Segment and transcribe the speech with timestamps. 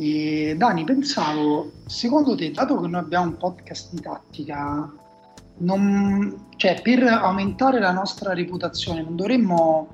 [0.00, 4.90] E Dani, pensavo, secondo te, dato che noi abbiamo un podcast di tattica,
[5.58, 9.88] non, cioè, per aumentare la nostra reputazione non dovremmo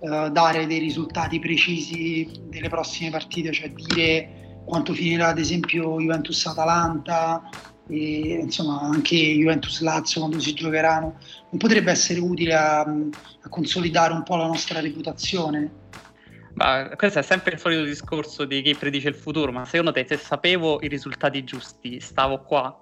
[0.00, 7.48] uh, dare dei risultati precisi delle prossime partite, cioè dire quanto finirà ad esempio Juventus-Atalanta
[7.88, 11.14] e insomma anche Juventus-Lazio quando si giocheranno,
[11.48, 15.84] non potrebbe essere utile a, a consolidare un po' la nostra reputazione?
[16.56, 20.06] Ma questo è sempre il solito discorso di chi predice il futuro, ma secondo te
[20.08, 22.74] se sapevo i risultati giusti, stavo qua,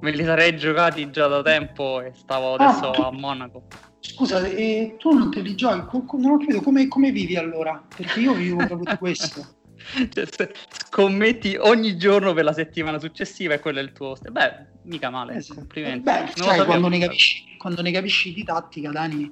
[0.00, 3.68] me li sarei giocati già da tempo e stavo ah, adesso ah, a Monaco.
[4.00, 5.96] Scusa, e tu non te li giochi?
[6.18, 7.82] Non ho capito come, come vivi allora?
[7.96, 9.46] Perché io vivo proprio di questo.
[9.84, 10.50] Cioè,
[10.88, 14.16] scommetti ogni giorno per la settimana successiva e quello è il tuo.
[14.30, 15.60] Beh, mica male, esatto.
[15.60, 16.00] complimenti.
[16.00, 19.30] Beh, sai, quando, ne capisci, quando ne capisci di tattica, Dani,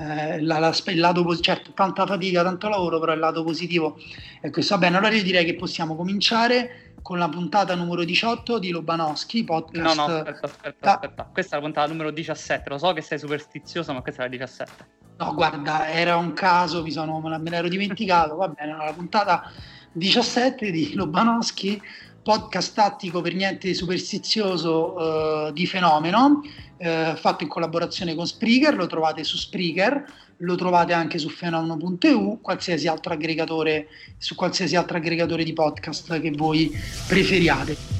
[0.00, 3.98] eh, la, la, il lato positivo, certo, tanta fatica, tanto lavoro, però il lato positivo
[4.40, 4.74] è questo.
[4.74, 9.44] Va bene, allora io direi che possiamo cominciare con la puntata numero 18 di Lobanowski,
[9.44, 9.96] podcast.
[9.96, 11.30] No, no, aspetta, aspetta, aspetta.
[11.32, 12.68] Questa è la puntata numero 17.
[12.68, 14.86] Lo so che sei superstizioso, ma questa è la 17.
[15.18, 18.36] No, guarda, era un caso, mi sono, me l'ero dimenticato.
[18.36, 19.50] Va bene, la puntata
[19.92, 21.80] 17 di Lobanowski,
[22.30, 24.94] podcast tattico per niente superstizioso
[25.48, 26.42] uh, di fenomeno
[26.76, 30.04] eh, fatto in collaborazione con Spreaker, lo trovate su Spreaker,
[30.36, 36.30] lo trovate anche su fenomeno.eu, qualsiasi altro aggregatore, su qualsiasi altro aggregatore di podcast che
[36.30, 36.70] voi
[37.08, 37.99] preferiate.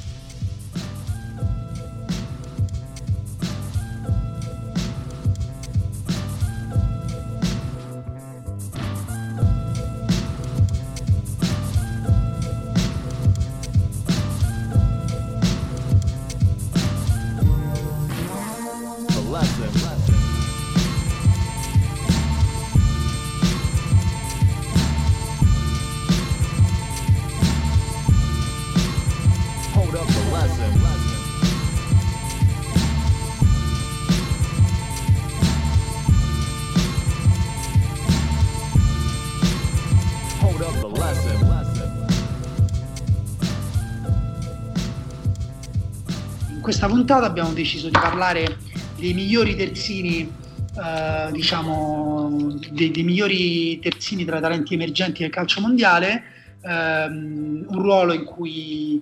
[47.01, 48.59] Puntata abbiamo deciso di parlare
[48.95, 56.23] dei migliori terzini, eh, diciamo, dei, dei, migliori terzini tra talenti emergenti del calcio mondiale,
[56.61, 59.01] ehm, un ruolo in cui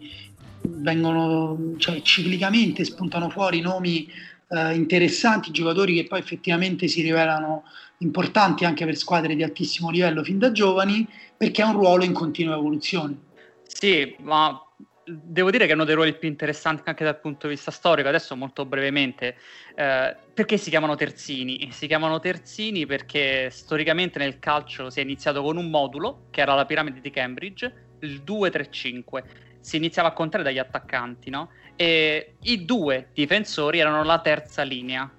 [0.62, 4.10] vengono, cioè, ciclicamente spuntano fuori nomi
[4.48, 7.64] eh, interessanti, giocatori che poi effettivamente si rivelano
[7.98, 11.06] importanti anche per squadre di altissimo livello fin da giovani,
[11.36, 13.18] perché è un ruolo in continua evoluzione.
[13.68, 14.58] Sì, ma
[15.10, 18.08] devo dire che è uno dei ruoli più interessanti anche dal punto di vista storico,
[18.08, 19.36] adesso molto brevemente,
[19.76, 21.70] eh, perché si chiamano terzini?
[21.72, 26.54] Si chiamano terzini perché storicamente nel calcio si è iniziato con un modulo, che era
[26.54, 29.24] la piramide di Cambridge, il 2-3-5,
[29.60, 31.50] si iniziava a contare dagli attaccanti, no?
[31.76, 35.10] E i due difensori erano la terza linea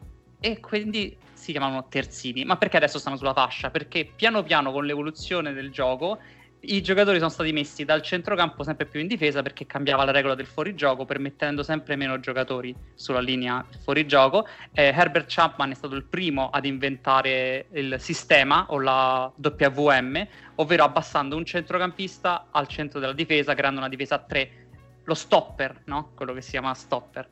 [0.40, 2.44] e quindi si chiamavano terzini.
[2.44, 3.70] Ma perché adesso stanno sulla fascia?
[3.70, 6.18] Perché piano piano con l'evoluzione del gioco
[6.62, 10.34] i giocatori sono stati messi dal centrocampo sempre più in difesa perché cambiava la regola
[10.34, 14.46] del fuorigioco, permettendo sempre meno giocatori sulla linea fuorigioco.
[14.72, 20.26] Eh, Herbert Chapman è stato il primo ad inventare il sistema o la WM,
[20.56, 24.66] ovvero abbassando un centrocampista al centro della difesa, creando una difesa a tre,
[25.04, 26.12] lo stopper, no?
[26.14, 27.26] quello che si chiama stopper.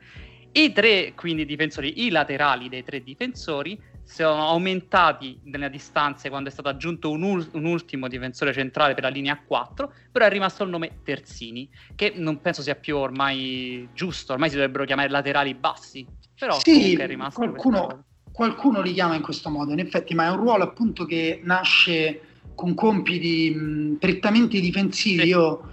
[0.53, 6.52] I tre quindi difensori, i laterali dei tre difensori sono aumentati nelle distanze quando è
[6.52, 10.62] stato aggiunto un, ul- un, ultimo difensore centrale per la linea 4, però è rimasto
[10.64, 15.52] il nome Terzini, che non penso sia più ormai giusto, ormai si dovrebbero chiamare laterali
[15.52, 16.06] bassi,
[16.38, 20.30] però sì, è rimasto qualcuno, qualcuno li chiama in questo modo, in effetti, ma è
[20.30, 22.22] un ruolo appunto che nasce
[22.54, 25.20] con compiti mh, prettamente difensivi.
[25.20, 25.28] Sì.
[25.28, 25.68] Io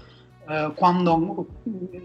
[0.50, 1.48] eh, quando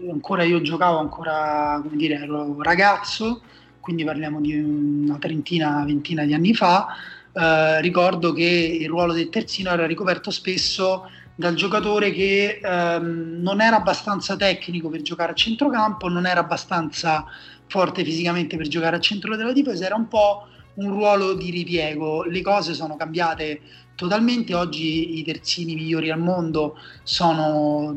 [0.09, 3.41] ancora io giocavo, ancora come dire, ero ragazzo,
[3.81, 6.87] quindi parliamo di una trentina, ventina di anni fa,
[7.33, 13.61] eh, ricordo che il ruolo del terzino era ricoperto spesso dal giocatore che ehm, non
[13.61, 17.25] era abbastanza tecnico per giocare a centrocampo, non era abbastanza
[17.67, 20.45] forte fisicamente per giocare a centro della difesa, era un po'
[20.75, 22.23] un ruolo di ripiego.
[22.23, 23.61] Le cose sono cambiate
[23.95, 27.95] totalmente, oggi i terzini migliori al mondo sono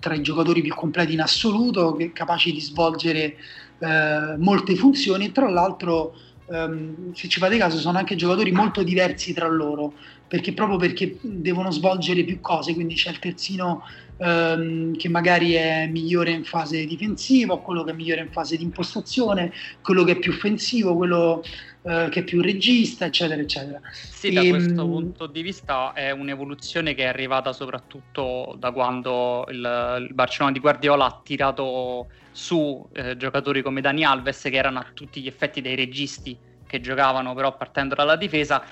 [0.00, 3.36] tra i giocatori più completi in assoluto, capaci di svolgere
[3.78, 6.14] eh, molte funzioni e tra l'altro
[6.48, 9.94] ehm, se ci fate caso sono anche giocatori molto diversi tra loro
[10.26, 13.82] perché proprio perché devono svolgere più cose quindi c'è il terzino
[14.16, 18.64] ehm, che magari è migliore in fase difensiva quello che è migliore in fase di
[18.64, 19.52] impostazione
[19.82, 21.42] quello che è più offensivo quello
[21.86, 23.80] eh, che è più regista, eccetera, eccetera.
[23.92, 24.90] Sì, da e, questo mh...
[24.90, 30.58] punto di vista è un'evoluzione che è arrivata soprattutto da quando il, il Barcellona di
[30.58, 35.60] Guardiola ha tirato su eh, giocatori come Dani Alves, che erano a tutti gli effetti
[35.60, 36.36] dei registi
[36.66, 38.64] che giocavano però partendo dalla difesa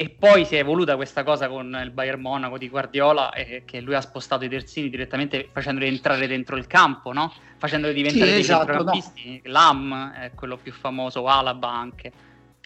[0.00, 3.80] e poi si è evoluta questa cosa con il Bayern Monaco di Guardiola, eh, che
[3.80, 7.32] lui ha spostato i terzini direttamente facendoli entrare dentro il campo, no?
[7.56, 9.40] facendoli diventare sì, dei esatto, centrocampisti.
[9.42, 9.50] No.
[9.50, 12.12] L'AM è quello più famoso, Alaba anche.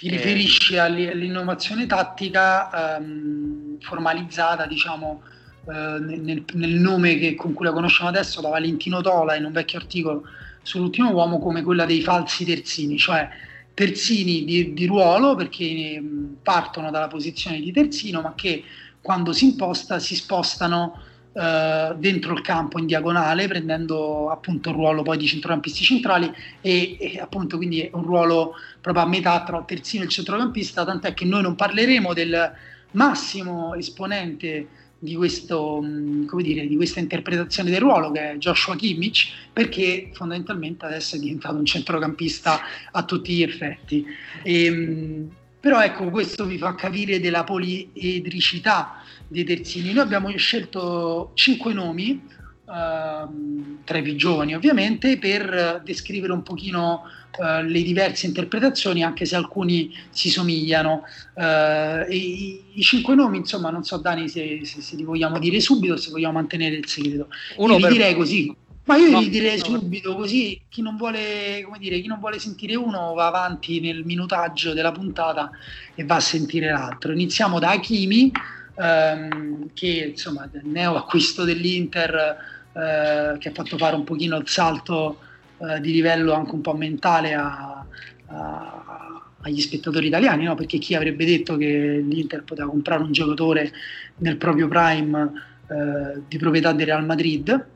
[0.02, 0.16] Ti che...
[0.16, 5.22] riferisci all'innovazione tattica ehm, formalizzata, diciamo,
[5.68, 9.52] eh, nel, nel, nome che, con cui la conosciamo adesso da Valentino Tola in un
[9.52, 10.24] vecchio articolo
[10.62, 13.28] sull'ultimo uomo come quella dei falsi terzini, cioè
[13.74, 18.64] terzini di, di ruolo perché mm, partono dalla posizione di terzino ma che
[19.00, 21.00] quando si imposta si spostano
[21.32, 26.30] Uh, dentro il campo in diagonale, prendendo appunto il ruolo poi di centrocampisti centrali
[26.60, 28.52] e, e, appunto quindi un ruolo
[28.82, 32.52] proprio a metà tra il terzino e il centrocampista, tant'è che noi non parleremo del
[32.90, 34.66] massimo esponente
[35.02, 41.16] di, questo, dire, di questa interpretazione del ruolo che è Joshua Kimmich perché fondamentalmente adesso
[41.16, 42.60] è diventato un centrocampista
[42.92, 44.06] a tutti gli effetti.
[44.44, 45.30] E, ehm,
[45.62, 49.92] però ecco questo vi fa capire della poliedricità dei terzini.
[49.92, 52.20] Noi abbiamo scelto cinque nomi
[52.64, 57.02] uh, tra i più giovani ovviamente per descrivere un pochino
[57.38, 61.04] uh, le diverse interpretazioni anche se alcuni si somigliano.
[61.34, 65.60] Uh, i, i, cinque nomi insomma non so Dani se, se, se, li vogliamo dire
[65.60, 67.28] subito o se vogliamo mantenere il segreto.
[67.58, 67.92] Uno io per...
[67.92, 68.52] direi così
[68.84, 69.64] ma io no, gli direi no.
[69.64, 74.04] subito così chi non, vuole, come dire, chi non vuole sentire uno va avanti nel
[74.04, 75.50] minutaggio della puntata
[75.94, 77.12] e va a sentire l'altro.
[77.12, 78.32] Iniziamo da Hakimi,
[78.74, 82.36] ehm, che insomma neo acquisto dell'Inter
[82.72, 85.18] eh, che ha fatto fare un pochino il salto
[85.58, 87.84] eh, di livello anche un po' mentale a,
[88.26, 90.54] a, agli spettatori italiani, no?
[90.54, 93.72] perché chi avrebbe detto che l'Inter poteva comprare un giocatore
[94.18, 95.32] nel proprio prime
[95.68, 97.66] eh, di proprietà del Real Madrid.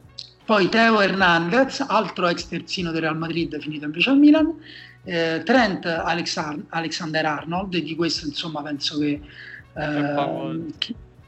[0.46, 4.54] Poi Teo Hernandez, altro ex terzino del Real Madrid, finito invece al Milan.
[5.02, 9.20] Eh, Trent Alexar- Alexander Arnold, di questo insomma penso che,
[9.74, 10.62] eh,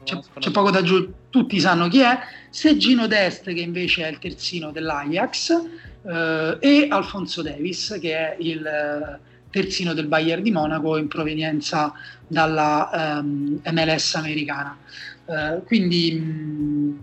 [0.03, 2.17] c'è, c'è, poco da giù, tutti sanno chi è,
[2.49, 5.63] Sergino Dest che invece è il terzino dell'Ajax
[6.01, 9.19] eh, e Alfonso Davis che è il eh,
[9.49, 11.91] terzino del Bayern di Monaco in provenienza
[12.25, 14.77] dalla ehm, MLS americana.
[15.25, 16.97] Uh, quindi mh, mm,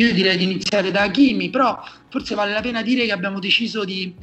[0.00, 3.84] io direi di iniziare da Hakimi, però forse vale la pena dire che abbiamo deciso
[3.84, 4.14] di,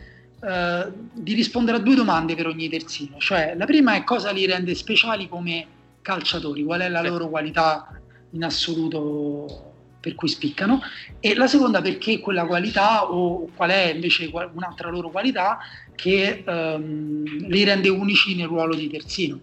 [0.41, 4.45] uh, di rispondere a due domande per ogni terzino, cioè la prima è cosa li
[4.47, 5.67] rende speciali come
[6.01, 7.87] calciatori, qual è la loro qualità
[8.31, 10.81] in assoluto per cui spiccano?
[11.19, 15.59] E la seconda perché quella qualità o qual è invece un'altra loro qualità
[15.95, 19.39] che um, li rende unici nel ruolo di terzino.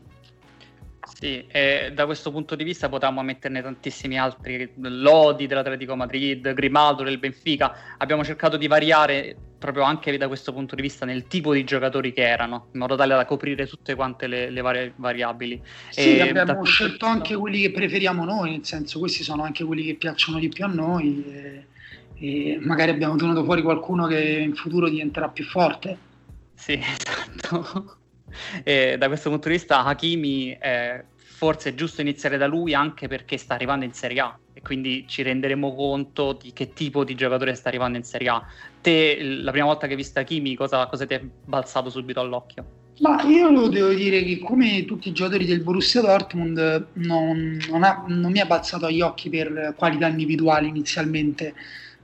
[1.14, 7.04] Sì, e da questo punto di vista potremmo metterne tantissimi altri, Lodi dell'Atletico Madrid, Grimaldo
[7.04, 11.54] del Benfica, abbiamo cercato di variare proprio anche da questo punto di vista nel tipo
[11.54, 15.62] di giocatori che erano, in modo tale da coprire tutte quante le, le varie variabili.
[15.88, 19.84] Sì, e abbiamo scelto anche quelli che preferiamo noi, nel senso questi sono anche quelli
[19.84, 21.66] che piacciono di più a noi e,
[22.18, 25.96] e magari abbiamo tenuto fuori qualcuno che in futuro diventerà più forte.
[26.54, 27.98] Sì, esatto.
[28.62, 33.08] E da questo punto di vista Hakimi eh, forse è giusto iniziare da lui anche
[33.08, 37.14] perché sta arrivando in Serie A e quindi ci renderemo conto di che tipo di
[37.14, 38.46] giocatore sta arrivando in Serie A.
[38.80, 42.82] Te, la prima volta che hai visto Hakimi, cosa, cosa ti è balzato subito all'occhio?
[43.00, 48.04] Ma io devo dire che come tutti i giocatori del Borussia Dortmund non, non, ha,
[48.06, 51.54] non mi è balzato agli occhi per qualità individuali inizialmente.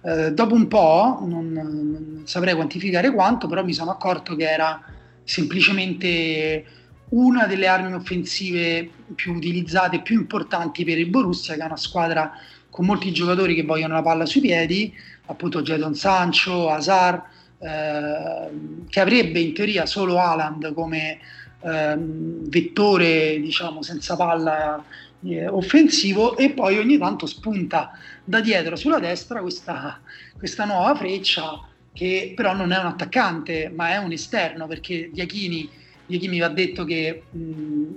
[0.03, 4.83] Eh, dopo un po', non, non saprei quantificare quanto, però mi sono accorto che era
[5.25, 6.65] semplicemente
[7.11, 11.77] una delle armi offensive più utilizzate e più importanti per il Borussia, che è una
[11.77, 12.33] squadra
[12.69, 14.93] con molti giocatori che vogliono la palla sui piedi,
[15.27, 17.23] appunto Jadon Sancho, Hazard,
[17.59, 18.49] eh,
[18.89, 21.19] che avrebbe in teoria solo Haaland come
[21.63, 24.83] eh, vettore, diciamo, senza palla
[25.25, 27.93] eh, offensivo e poi ogni tanto spunta
[28.25, 30.01] da dietro sulla destra questa,
[30.39, 35.69] questa nuova freccia che però non è un attaccante ma è un esterno perché Diachini
[36.11, 37.39] Iachì mi va detto che mh,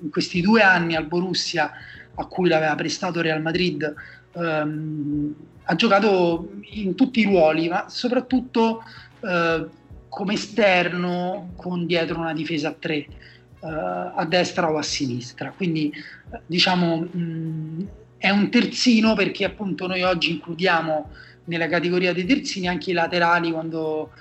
[0.03, 1.71] in questi due anni al Borussia,
[2.15, 3.93] a cui l'aveva prestato Real Madrid,
[4.35, 8.83] ehm, ha giocato in tutti i ruoli, ma soprattutto
[9.21, 9.67] eh,
[10.09, 13.07] come esterno con dietro una difesa a tre, eh,
[13.61, 15.51] a destra o a sinistra.
[15.55, 15.91] Quindi
[16.45, 21.09] diciamo mh, è un terzino perché appunto noi oggi includiamo
[21.45, 24.11] nella categoria dei terzini anche i laterali quando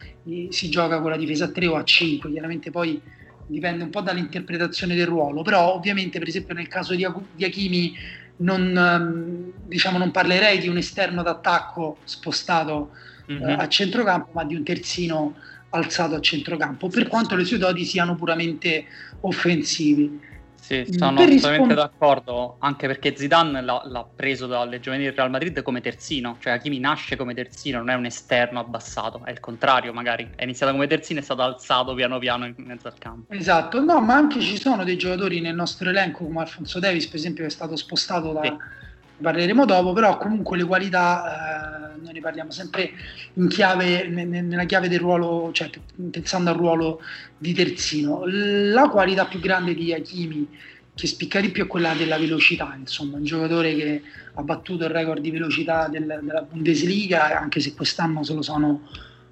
[0.49, 3.01] si gioca con la difesa a 3 o a 5, chiaramente poi
[3.47, 7.95] dipende un po' dall'interpretazione del ruolo, però ovviamente per esempio nel caso di, di Hakimi
[8.37, 12.91] non, ehm, diciamo, non parlerei di un esterno d'attacco spostato
[13.31, 13.49] mm-hmm.
[13.49, 15.35] eh, a centrocampo, ma di un terzino
[15.71, 18.85] alzato a centrocampo, per quanto le sue doti siano puramente
[19.21, 20.31] offensivi.
[20.63, 25.17] Sì, mm, sono assolutamente rispond- d'accordo, anche perché Zidane l'ha, l'ha preso dalle giovanili del
[25.17, 29.33] Real Madrid come terzino, cioè Hakimi nasce come terzino, non è un esterno abbassato, è
[29.33, 32.87] il contrario magari, è iniziato come terzino e è stato alzato piano piano in mezzo
[32.87, 33.35] al campo.
[33.35, 37.17] Esatto, no, ma anche ci sono dei giocatori nel nostro elenco come Alfonso Davis, per
[37.17, 38.43] esempio, che è stato spostato da...
[38.43, 38.57] Sì.
[39.21, 42.91] Parleremo dopo, però comunque le qualità, eh, noi ne parliamo sempre
[43.35, 45.71] in chiave, nella chiave del ruolo, cioè
[46.11, 47.01] pensando al ruolo
[47.39, 48.25] di terzino.
[48.27, 50.49] La qualità più grande di Hakimi
[50.95, 54.03] che spicca di più è quella della velocità, insomma, un giocatore che
[54.35, 58.89] ha battuto il record di velocità del, della Bundesliga, anche se quest'anno se lo sono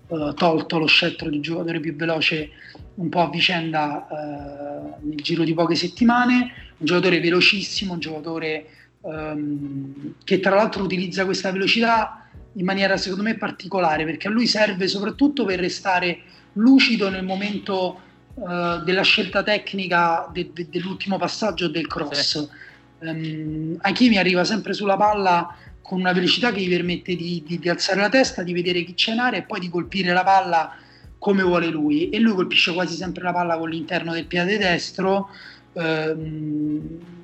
[0.06, 2.50] uh, tolto lo scettro di giocatore più veloce
[2.94, 8.66] un po' a vicenda uh, nel giro di poche settimane, un giocatore velocissimo, un giocatore
[9.02, 14.46] um, che tra l'altro utilizza questa velocità in maniera secondo me particolare, perché a lui
[14.46, 16.20] serve soprattutto per restare
[16.54, 18.00] lucido nel momento
[18.34, 22.20] uh, della scelta tecnica de- de- dell'ultimo passaggio del cross.
[22.20, 22.48] Sì.
[23.06, 27.68] Um, Hakimi arriva sempre sulla palla con una velocità che gli permette di, di, di,
[27.68, 30.76] alzare la testa, di vedere chi c'è in area e poi di colpire la palla
[31.18, 32.10] come vuole lui.
[32.10, 35.30] E lui colpisce quasi sempre la palla con l'interno del piede destro,
[35.72, 36.80] ehm,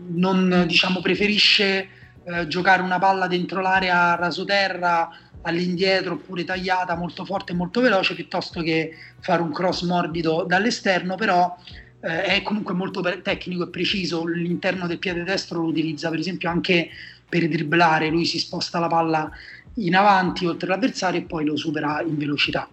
[0.09, 1.89] non diciamo, preferisce
[2.27, 5.09] eh, giocare una palla dentro l'area rasoterra
[5.43, 11.15] all'indietro oppure tagliata molto forte e molto veloce piuttosto che fare un cross morbido dall'esterno,
[11.15, 11.57] però
[12.01, 16.51] eh, è comunque molto tecnico e preciso, l'interno del piede destro lo utilizza per esempio
[16.51, 16.89] anche
[17.29, 19.31] per dribblare, lui si sposta la palla
[19.75, 22.69] in avanti oltre l'avversario e poi lo supera in velocità.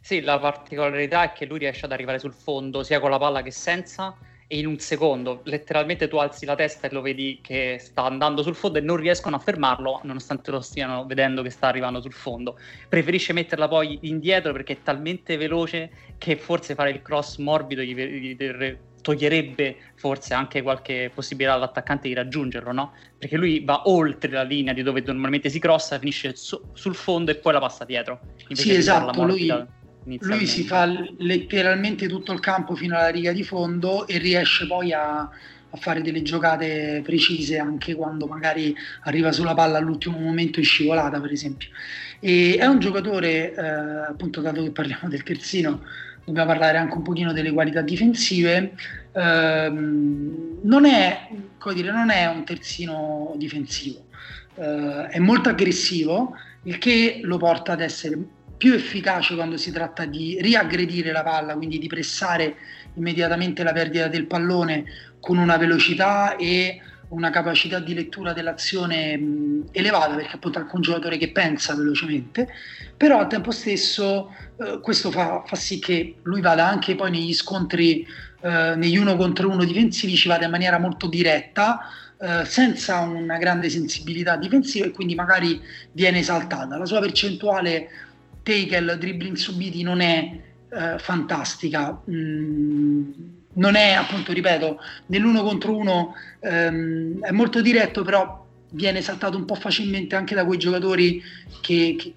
[0.00, 3.42] Sì, la particolarità è che lui riesce ad arrivare sul fondo sia con la palla
[3.42, 4.16] che senza
[4.50, 8.42] e in un secondo letteralmente tu alzi la testa e lo vedi che sta andando
[8.42, 12.14] sul fondo e non riescono a fermarlo nonostante lo stiano vedendo che sta arrivando sul
[12.14, 12.58] fondo.
[12.88, 17.94] Preferisce metterla poi indietro perché è talmente veloce che forse fare il cross morbido gli,
[17.94, 18.36] gli
[19.02, 22.92] toglierebbe forse anche qualche possibilità all'attaccante di raggiungerlo, no?
[23.16, 27.30] Perché lui va oltre la linea di dove normalmente si crossa, finisce su, sul fondo
[27.30, 28.20] e poi la passa dietro.
[28.52, 29.46] Sì, esatto, lui
[30.20, 30.86] lui si fa
[31.18, 36.00] letteralmente tutto il campo fino alla riga di fondo e riesce poi a, a, fare
[36.00, 41.68] delle giocate precise anche quando magari arriva sulla palla all'ultimo momento in scivolata, per esempio.
[42.20, 43.60] E è un giocatore, eh,
[44.08, 45.82] appunto, dato che parliamo del terzino,
[46.24, 48.72] dobbiamo parlare anche un pochino delle qualità difensive.
[49.12, 51.28] Eh, non, è,
[51.74, 54.06] dire, non è un terzino difensivo,
[54.54, 58.18] eh, è molto aggressivo, il che lo porta ad essere
[58.58, 62.56] più efficace quando si tratta di riaggredire la palla, quindi di pressare
[62.94, 64.84] immediatamente la perdita del pallone
[65.20, 70.80] con una velocità e una capacità di lettura dell'azione mh, elevata, perché appunto è un
[70.82, 72.48] giocatore che pensa velocemente,
[72.96, 77.32] però al tempo stesso eh, questo fa, fa, sì che lui vada anche poi negli
[77.32, 78.06] scontri,
[78.40, 81.80] eh, negli uno contro uno difensivi, ci vada in maniera molto diretta,
[82.20, 85.60] eh, senza una grande sensibilità difensiva e quindi magari
[85.92, 86.76] viene esaltata.
[86.76, 87.88] La sua percentuale
[88.48, 90.40] tackle, dribbling subiti non è
[90.70, 92.00] eh, fantastica.
[92.10, 93.10] Mm,
[93.54, 99.44] non è appunto, ripeto, nell'uno contro uno ehm, è molto diretto, però viene saltato un
[99.44, 101.20] po' facilmente anche da quei giocatori
[101.60, 102.14] che, che,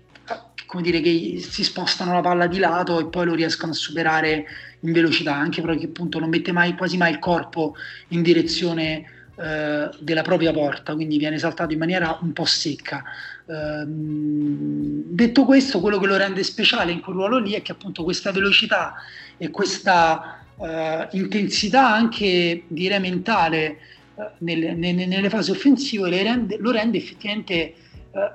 [0.65, 4.45] come dire, che si spostano la palla di lato e poi lo riescono a superare
[4.81, 7.75] in velocità, anche perché appunto non mette mai, quasi mai il corpo
[8.09, 9.03] in direzione
[9.35, 13.03] eh, della propria porta, quindi viene saltato in maniera un po' secca.
[13.51, 18.03] Ehm, detto questo, quello che lo rende speciale in quel ruolo lì è che appunto
[18.03, 18.96] questa velocità
[19.38, 23.77] e questa eh, intensità anche direi mentale eh,
[24.39, 27.75] nelle, nelle, nelle, fasi offensive rende, lo rende effettivamente eh,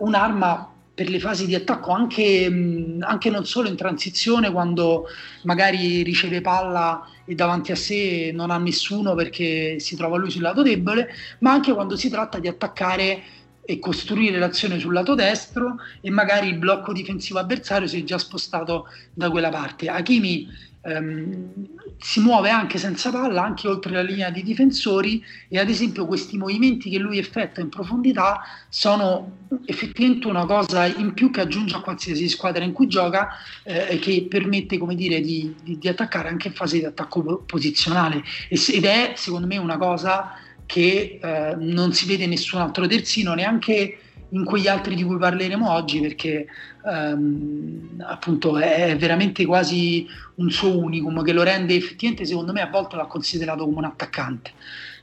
[0.00, 5.06] un'arma per le fasi di attacco anche, mh, anche, non solo in transizione quando
[5.42, 10.42] magari riceve palla e davanti a sé non ha nessuno perché si trova lui sul
[10.42, 11.08] lato debole,
[11.40, 13.22] ma anche quando si tratta di attaccare
[13.66, 18.16] e costruire l'azione sul lato destro e magari il blocco difensivo avversario si è già
[18.16, 19.88] spostato da quella parte.
[19.88, 20.48] Hakimi
[20.82, 21.52] ehm,
[21.98, 26.36] si muove anche senza palla, anche oltre la linea di difensori e ad esempio questi
[26.36, 31.80] movimenti che lui effettua in profondità sono effettivamente una cosa in più che aggiunge a
[31.80, 33.30] qualsiasi squadra in cui gioca
[33.64, 37.42] eh, e che permette come dire, di, di, di, attaccare anche in fase di attacco
[37.46, 40.34] posizionale ed è secondo me una cosa
[40.66, 43.98] che eh, non si vede nessun altro terzino neanche
[44.30, 46.46] in quegli altri di cui parleremo oggi perché
[46.84, 50.06] ehm, appunto è veramente quasi
[50.36, 53.84] un suo unicum che lo rende effettivamente secondo me a volte va considerato come un
[53.84, 54.50] attaccante.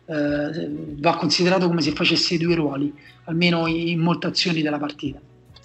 [0.05, 2.93] Eh, va considerato come se facesse due ruoli
[3.24, 5.17] almeno in molte azioni della partita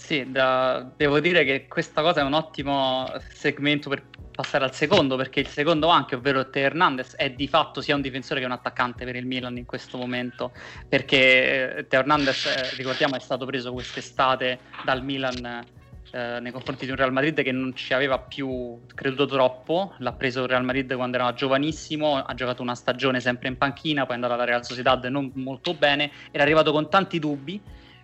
[0.08, 5.16] sì, da, devo dire che questa cosa è un ottimo segmento per passare al secondo,
[5.16, 8.52] perché il secondo anche, ovvero Teo Hernandez, è di fatto sia un difensore che un
[8.52, 10.52] attaccante per il Milan in questo momento,
[10.88, 15.66] perché eh, Teo Hernandez, eh, ricordiamo, è stato preso quest'estate dal Milan
[16.10, 20.12] eh, nei confronti di un Real Madrid che non ci aveva più creduto troppo, l'ha
[20.14, 24.12] preso il Real Madrid quando era giovanissimo, ha giocato una stagione sempre in panchina, poi
[24.12, 27.60] è andato alla Real Sociedad non molto bene, era arrivato con tanti dubbi,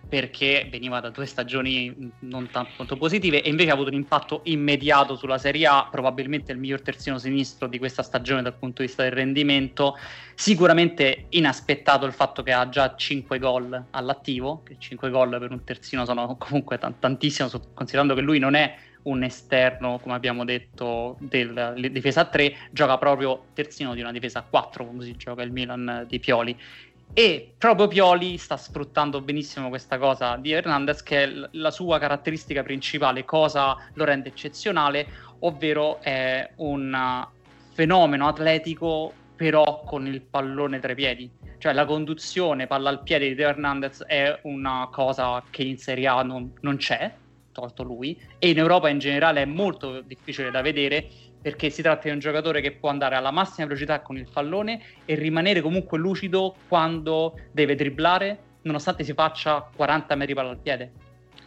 [0.07, 5.15] perché veniva da due stagioni non tanto positive e invece ha avuto un impatto immediato
[5.15, 9.03] sulla Serie A, probabilmente il miglior terzino sinistro di questa stagione dal punto di vista
[9.03, 9.97] del rendimento.
[10.35, 15.63] Sicuramente inaspettato il fatto che ha già 5 gol all'attivo, che 5 gol per un
[15.63, 21.17] terzino sono comunque t- tantissimo, considerando che lui non è un esterno, come abbiamo detto,
[21.19, 26.05] del difesa 3, gioca proprio terzino di una difesa 4, come si gioca il Milan
[26.07, 26.57] di Pioli
[27.17, 32.61] e proprio Pioli sta sfruttando benissimo questa cosa di Hernandez, che è la sua caratteristica
[32.61, 35.07] principale, cosa lo rende eccezionale,
[35.39, 37.25] ovvero è un
[37.71, 41.31] fenomeno atletico però con il pallone tra i piedi.
[41.57, 46.21] Cioè la conduzione palla al piede di Hernandez è una cosa che in Serie A
[46.21, 47.13] non, non c'è,
[47.53, 51.07] tolto lui, e in Europa in generale è molto difficile da vedere
[51.45, 54.81] perché si tratta di un giocatore che può andare alla massima velocità con il pallone
[55.05, 60.91] e rimanere comunque lucido quando deve dribblare, nonostante si faccia 40 metri palla al piede.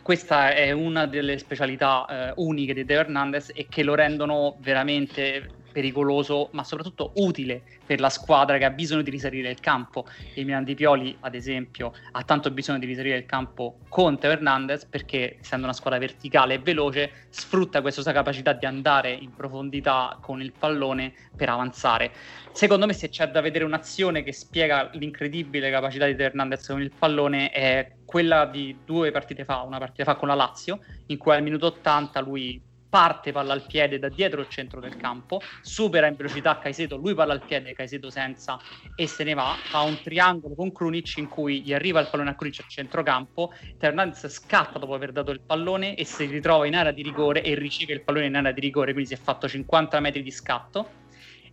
[0.01, 5.49] Questa è una delle specialità eh, uniche di Teo Hernandez e che lo rendono veramente
[5.71, 10.07] pericoloso, ma soprattutto utile per la squadra che ha bisogno di risalire il campo.
[10.35, 14.31] Il Milan di Pioli, ad esempio, ha tanto bisogno di risalire il campo con Teo
[14.31, 19.35] Hernandez perché, essendo una squadra verticale e veloce, sfrutta questa sua capacità di andare in
[19.35, 22.13] profondità con il pallone per avanzare.
[22.53, 26.81] Secondo me, se c'è da vedere un'azione che spiega l'incredibile capacità di Teo Hernandez con
[26.81, 31.19] il pallone, è quella di due partite fa, una partita fa con la Lazio, in
[31.19, 35.41] cui al minuto 80 lui parte palla al piede da dietro il centro del campo,
[35.61, 38.59] supera in velocità Caicedo, lui palla al piede, Caicedo senza
[38.95, 42.31] e se ne va, fa un triangolo con Krunic in cui gli arriva il pallone
[42.31, 46.75] a Krunic a centrocampo, Hernandez scatta dopo aver dato il pallone e si ritrova in
[46.75, 49.49] area di rigore e riceve il pallone in area di rigore, quindi si è fatto
[49.49, 51.07] 50 metri di scatto.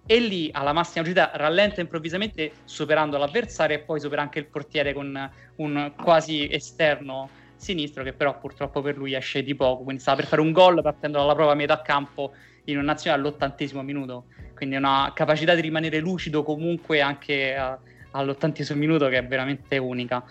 [0.07, 4.93] E lì alla massima velocità rallenta improvvisamente superando l'avversario e poi supera anche il portiere
[4.93, 7.29] con un quasi esterno
[7.65, 10.82] sinistro che però purtroppo per lui esce di poco, quindi stava per fare un gol
[10.84, 12.34] partendo dalla prova a metà campo
[12.65, 14.25] in un nazionale all'ottantesimo minuto,
[14.56, 17.78] quindi una capacità di rimanere lucido comunque anche a,
[18.12, 20.23] all'ottantesimo minuto che è veramente unica.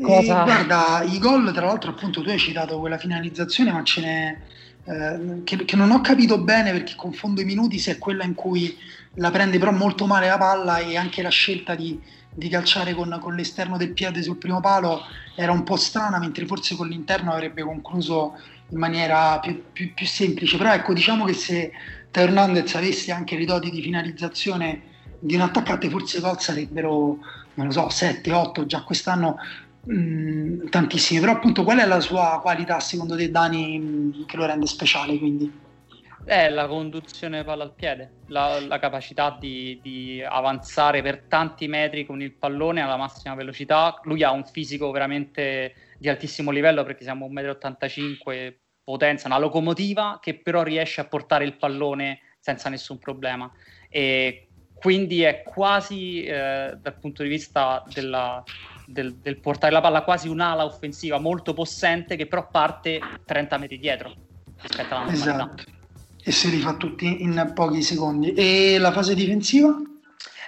[0.00, 0.44] Cosa...
[0.44, 4.38] guarda, i gol tra l'altro appunto tu hai citato quella finalizzazione ma ce n'è
[4.84, 8.34] eh, che, che, non ho capito bene perché confondo i minuti se è quella in
[8.34, 8.78] cui
[9.14, 12.00] la prende però molto male la palla e anche la scelta di,
[12.38, 15.00] di calciare con, con, l'esterno del piede sul primo palo
[15.34, 18.38] era un po' strana, mentre forse con l'interno avrebbe concluso
[18.70, 20.56] in maniera più, più, più semplice.
[20.56, 21.72] Però ecco, diciamo che se
[22.12, 24.82] Hernandez avesse anche i doti di finalizzazione
[25.18, 27.18] di un attaccante, forse gol sarebbero,
[27.54, 29.36] non lo so, 7, 8, già quest'anno
[29.82, 31.18] mh, mm, tantissimi.
[31.18, 35.18] Però appunto qual è la sua qualità secondo te Dani mh, che lo rende speciale
[35.18, 35.66] quindi?
[36.28, 42.04] È la conduzione palla al piede, la, la capacità di, di, avanzare per tanti metri
[42.04, 43.98] con il pallone alla massima velocità.
[44.02, 50.18] Lui ha un fisico veramente di altissimo livello perché siamo 1,85 m, potenza, una locomotiva
[50.20, 53.50] che però riesce a portare il pallone senza nessun problema.
[53.88, 58.44] E quindi è quasi, eh, dal punto di vista della,
[58.84, 63.78] del, del portare la palla, quasi un'ala offensiva molto possente che però parte 30 metri
[63.78, 64.14] dietro
[64.60, 65.54] rispetto alla normalità.
[65.54, 65.76] Esatto
[66.28, 68.34] e si rifà tutti in pochi secondi.
[68.34, 69.74] E la fase difensiva?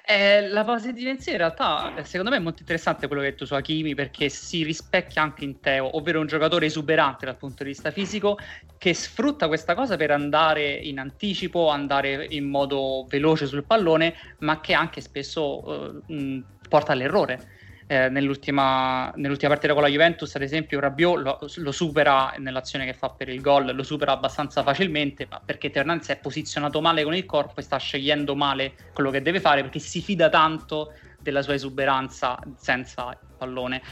[0.05, 3.33] Eh, la fase difensiva in realtà eh, secondo me è molto interessante quello che hai
[3.33, 7.63] detto su Hakimi perché si rispecchia anche in Teo, ovvero un giocatore esuberante dal punto
[7.63, 8.37] di vista fisico
[8.77, 14.61] che sfrutta questa cosa per andare in anticipo, andare in modo veloce sul pallone, ma
[14.61, 17.59] che anche spesso eh, porta all'errore
[17.91, 22.93] eh, nell'ultima, nell'ultima, partita con la Juventus, ad esempio, Rabiot lo, lo, supera nell'azione che
[22.93, 27.17] fa per il gol, lo supera abbastanza facilmente, ma perché Ternanz è posizionato male con
[27.17, 31.43] il corpo e sta scegliendo male quello che deve fare perché si fida tanto della
[31.43, 33.83] sua esuberanza senza il pallone.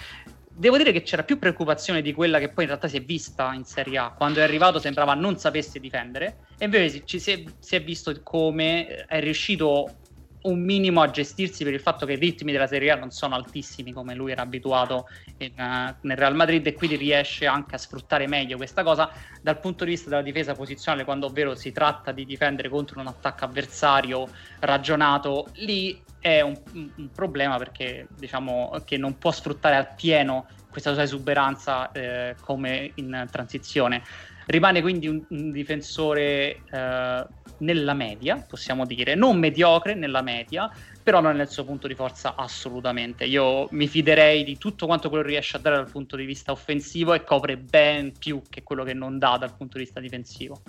[0.48, 3.52] Devo dire che c'era più preoccupazione di quella che poi in realtà si è vista
[3.52, 4.14] in Serie A.
[4.16, 8.14] Quando è arrivato sembrava non sapesse difendere, e invece ci si è, si è visto
[8.22, 9.97] come è riuscito
[10.42, 13.34] un minimo a gestirsi per il fatto che i ritmi della Serie A non sono
[13.34, 17.78] altissimi come lui era abituato in, uh, nel Real Madrid e quindi riesce anche a
[17.78, 19.10] sfruttare meglio questa cosa.
[19.42, 23.06] Dal punto di vista della difesa posizionale quando ovvero si tratta di difendere contro un
[23.06, 24.28] attacco avversario
[24.60, 31.02] ragionato lì è un, un problema perché diciamo che non può sfruttare appieno questa sua
[31.02, 34.02] esuberanza eh, come in transizione
[34.48, 37.26] rimane quindi un, un difensore eh,
[37.58, 40.70] nella media, possiamo dire, non mediocre nella media,
[41.02, 43.24] però non è nel suo punto di forza assolutamente.
[43.24, 47.12] Io mi fiderei di tutto quanto quello riesce a dare dal punto di vista offensivo
[47.14, 50.62] e copre ben più che quello che non dà dal punto di vista difensivo.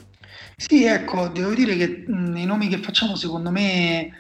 [0.56, 4.12] Sì, ecco, devo dire che mh, i nomi che facciamo secondo me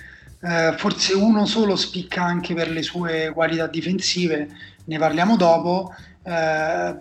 [0.41, 4.47] eh, forse uno solo spicca anche per le sue qualità difensive,
[4.85, 5.93] ne parliamo dopo.
[6.29, 6.95] Eh,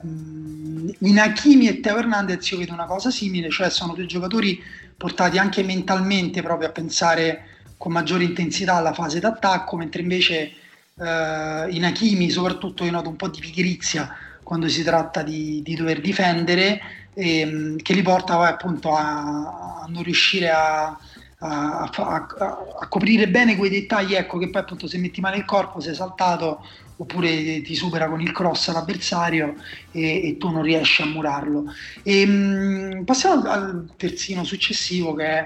[1.00, 4.62] in Hakimi e Teo Hernandez io vedo una cosa simile, cioè sono due giocatori
[4.96, 7.44] portati anche mentalmente proprio a pensare
[7.76, 10.52] con maggiore intensità alla fase d'attacco, mentre invece
[10.98, 15.74] eh, in Hakimi soprattutto io noto un po' di pigrizia quando si tratta di, di
[15.74, 16.80] dover difendere,
[17.12, 20.98] e, che li porta poi, appunto a, a, non riuscire a,
[21.40, 25.80] a, a, coprire bene quei dettagli, ecco che poi appunto se metti male il corpo
[25.80, 26.64] sei saltato
[27.00, 29.54] oppure ti supera con il cross l'avversario
[29.92, 31.64] e, e tu non riesci a murarlo.
[32.02, 35.44] E, mh, passiamo al terzino successivo che è,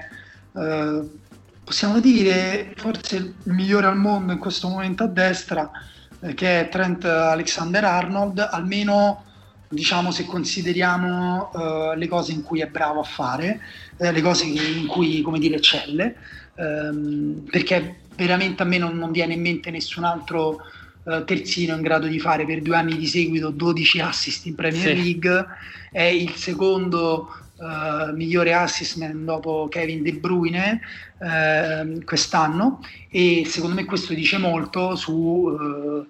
[0.55, 1.01] eh,
[1.63, 5.69] possiamo dire, forse il migliore al mondo in questo momento a destra,
[6.21, 9.25] eh, che è Trent Alexander Arnold, almeno
[9.73, 13.59] diciamo se consideriamo uh, le cose in cui è bravo a fare,
[13.97, 16.15] eh, le cose in cui, come dire, eccelle,
[16.55, 20.61] um, perché veramente a me non, non viene in mente nessun altro
[21.03, 24.95] uh, terzino in grado di fare per due anni di seguito 12 assist in Premier
[24.95, 25.03] sì.
[25.03, 25.45] League,
[25.91, 30.81] è il secondo uh, migliore assist man dopo Kevin De Bruyne
[31.19, 36.05] uh, quest'anno e secondo me questo dice molto su uh,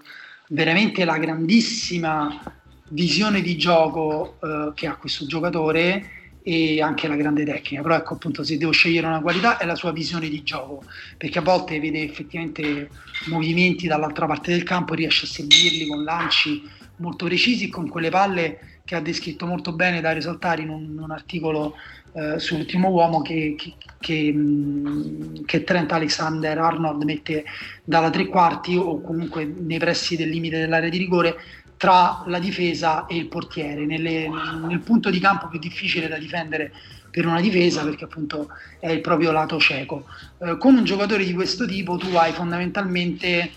[0.49, 2.41] veramente la grandissima
[2.89, 4.37] visione di gioco
[4.75, 9.07] che ha questo giocatore e anche la grande tecnica, però ecco appunto se devo scegliere
[9.07, 10.83] una qualità è la sua visione di gioco,
[11.17, 12.89] perché a volte vede effettivamente
[13.27, 16.61] movimenti dall'altra parte del campo, riesce a seguirli con lanci
[16.97, 21.11] molto precisi, con quelle palle che ha descritto molto bene da risaltare in un, un
[21.11, 21.75] articolo
[22.13, 24.35] eh, sull'ultimo uomo che, che, che,
[25.45, 27.45] che, Trent Alexander Arnold mette
[27.83, 31.35] dalla tre quarti o comunque nei pressi del limite dell'area di rigore
[31.83, 36.71] tra la difesa e il portiere, nelle, nel punto di campo più difficile da difendere
[37.11, 38.47] per una difesa perché appunto
[38.79, 40.05] è il proprio lato cieco.
[40.37, 43.51] Eh, con un giocatore di questo tipo tu hai fondamentalmente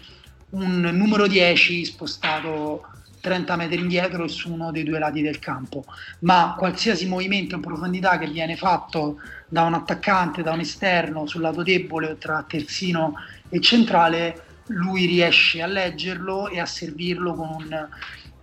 [0.51, 2.89] un numero 10 spostato
[3.21, 5.85] 30 metri indietro su uno dei due lati del campo,
[6.21, 11.43] ma qualsiasi movimento in profondità che viene fatto da un attaccante, da un esterno sul
[11.43, 13.15] lato debole tra terzino
[13.49, 17.49] e centrale, lui riesce a leggerlo e a servirlo con,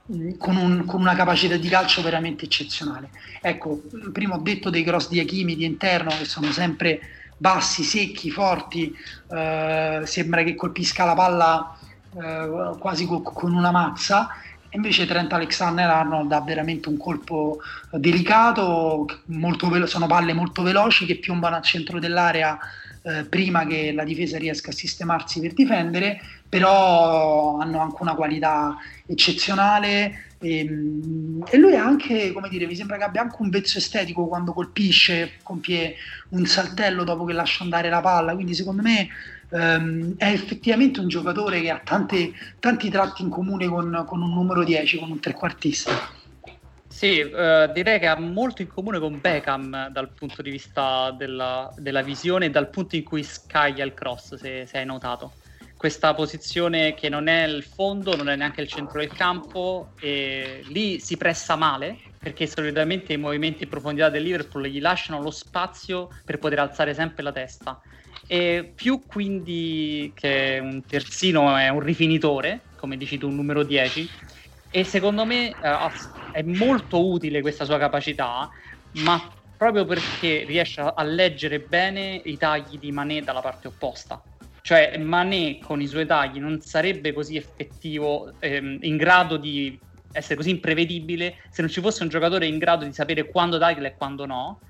[0.06, 3.10] un, con, un, con una capacità di calcio veramente eccezionale.
[3.42, 3.82] Ecco,
[4.12, 7.00] prima ho detto dei cross di Achimi di interno che sono sempre
[7.38, 8.94] bassi, secchi, forti,
[9.30, 11.78] eh, sembra che colpisca la palla
[12.16, 14.30] eh, quasi co- con una mazza
[14.74, 17.60] invece Trent Alexander Arnold ha veramente un colpo
[17.92, 22.58] delicato, velo- sono palle molto veloci che piombano al centro dell'area
[23.06, 28.78] eh, prima che la difesa riesca a sistemarsi per difendere, però hanno anche una qualità
[29.06, 33.78] eccezionale e, ehm, e lui anche, come dire, mi sembra che abbia anche un vezzo
[33.78, 35.96] estetico quando colpisce, compie
[36.30, 39.10] un saltello dopo che lascia andare la palla, quindi secondo me
[39.50, 44.34] ehm, è effettivamente un giocatore che ha tante, tanti tratti in comune con, con, un
[44.34, 45.92] numero 10, con un trequartista.
[46.88, 51.74] Sì, eh, direi che ha molto in comune con Beckham dal punto di vista della,
[51.76, 55.34] della visione e dal punto in cui scaglia il cross, se, se hai notato
[55.84, 60.62] questa posizione che non è il fondo, non è neanche il centro del campo, e
[60.68, 65.30] lì si pressa male perché solitamente i movimenti in profondità del Liverpool gli lasciano lo
[65.30, 67.82] spazio per poter alzare sempre la testa.
[68.26, 74.10] E più quindi che un terzino è un rifinitore, come dici tu, un numero 10,
[74.70, 75.90] e secondo me eh,
[76.32, 78.50] è molto utile questa sua capacità,
[78.92, 79.20] ma
[79.56, 84.26] proprio perché riesce a leggere bene i tagli di Mané dalla parte opposta.
[84.62, 89.80] Cioè Mané con i suoi tagli non sarebbe così effettivo, ehm, in grado di
[90.12, 93.90] essere così imprevedibile se non ci fosse un giocatore in grado di sapere quando dargliela
[93.90, 94.62] e quando no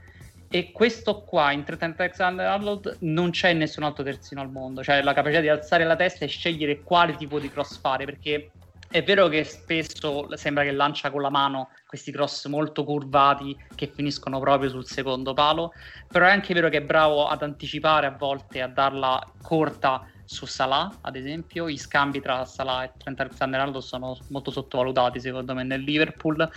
[0.56, 5.02] e questo qua in Trent Alexander Arnold non c'è nessun altro terzino al mondo, cioè
[5.02, 8.52] la capacità di alzare la testa e scegliere quale tipo di cross fare, perché
[8.88, 13.88] è vero che spesso sembra che lancia con la mano questi cross molto curvati che
[13.88, 15.74] finiscono proprio sul secondo palo,
[16.08, 20.46] però è anche vero che è bravo ad anticipare a volte, a darla corta su
[20.46, 21.68] Salah, ad esempio.
[21.68, 26.48] I scambi tra Salah e Trent Alexander-Arnold sono molto sottovalutati, secondo me, nel Liverpool.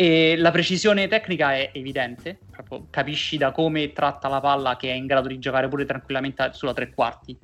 [0.00, 2.38] E la precisione tecnica è evidente,
[2.88, 6.72] capisci da come tratta la palla che è in grado di giocare pure tranquillamente sulla
[6.72, 7.36] tre quarti.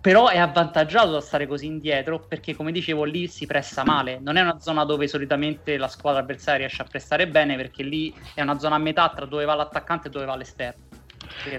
[0.00, 4.18] Però è avvantaggiato da stare così indietro perché come dicevo lì si pressa male.
[4.20, 8.12] Non è una zona dove solitamente la squadra avversaria riesce a prestare bene perché lì
[8.34, 10.88] è una zona a metà tra dove va l'attaccante e dove va l'esterno.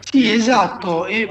[0.02, 1.06] Sì esatto.
[1.06, 1.30] E...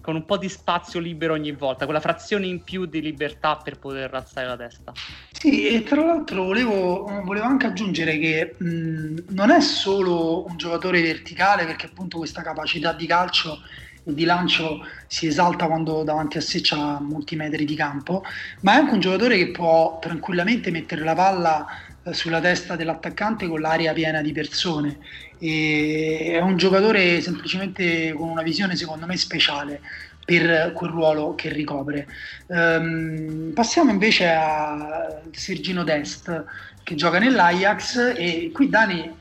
[0.00, 3.78] con un po' di spazio libero ogni volta quella frazione in più di libertà per
[3.78, 4.92] poter alzare la testa.
[5.30, 11.02] Sì e tra l'altro volevo, volevo anche aggiungere che mh, non è solo un giocatore
[11.02, 13.58] verticale perché appunto questa capacità di calcio
[14.02, 18.22] di lancio si esalta quando davanti a sé c'ha molti metri di campo,
[18.60, 21.66] ma è anche un giocatore che può tranquillamente mettere la palla
[22.10, 24.98] sulla testa dell'attaccante con l'aria piena di persone.
[25.38, 29.80] E è un giocatore semplicemente con una visione secondo me speciale
[30.24, 32.06] per quel ruolo che ricopre.
[32.46, 36.44] Um, passiamo invece a Sergino Dest
[36.82, 39.18] che gioca nell'Ajax e qui Dani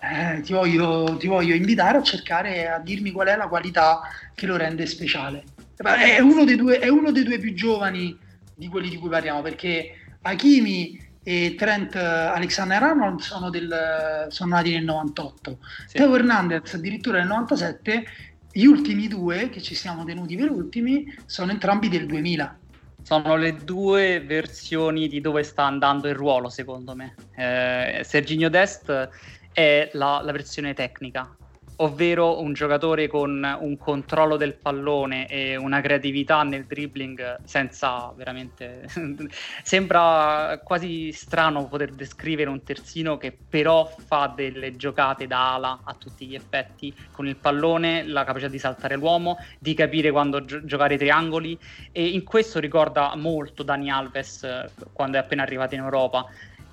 [0.00, 4.00] eh, ti, voglio, ti, voglio, invitare a cercare a dirmi qual è la qualità
[4.34, 5.44] che lo rende speciale.
[5.76, 8.16] È uno dei due, uno dei due più giovani
[8.54, 14.72] di quelli di cui parliamo, perché Hakimi e Trent Alexander Arnold sono, del, sono nati
[14.72, 15.98] nel 98, sì.
[15.98, 18.04] Teo Hernandez addirittura nel 97,
[18.52, 22.58] gli ultimi due che ci siamo tenuti per ultimi sono entrambi del 2000.
[23.02, 27.14] Sono le due versioni di dove sta andando il ruolo, secondo me.
[27.34, 29.08] Eh, Serginio Dest
[29.52, 31.34] è la, la versione tecnica,
[31.80, 38.86] ovvero un giocatore con un controllo del pallone e una creatività nel dribbling senza veramente...
[39.62, 45.94] Sembra quasi strano poter descrivere un terzino che però fa delle giocate da ala a
[45.94, 50.64] tutti gli effetti, con il pallone, la capacità di saltare l'uomo, di capire quando gi-
[50.64, 51.58] giocare i triangoli
[51.92, 56.26] e in questo ricorda molto Dani Alves eh, quando è appena arrivato in Europa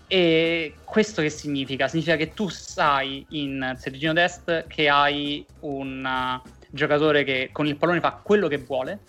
[0.07, 1.87] e questo che significa?
[1.87, 7.75] Significa che tu sai in Sergino Dest che hai un uh, giocatore che con il
[7.75, 8.99] pallone fa quello che vuole,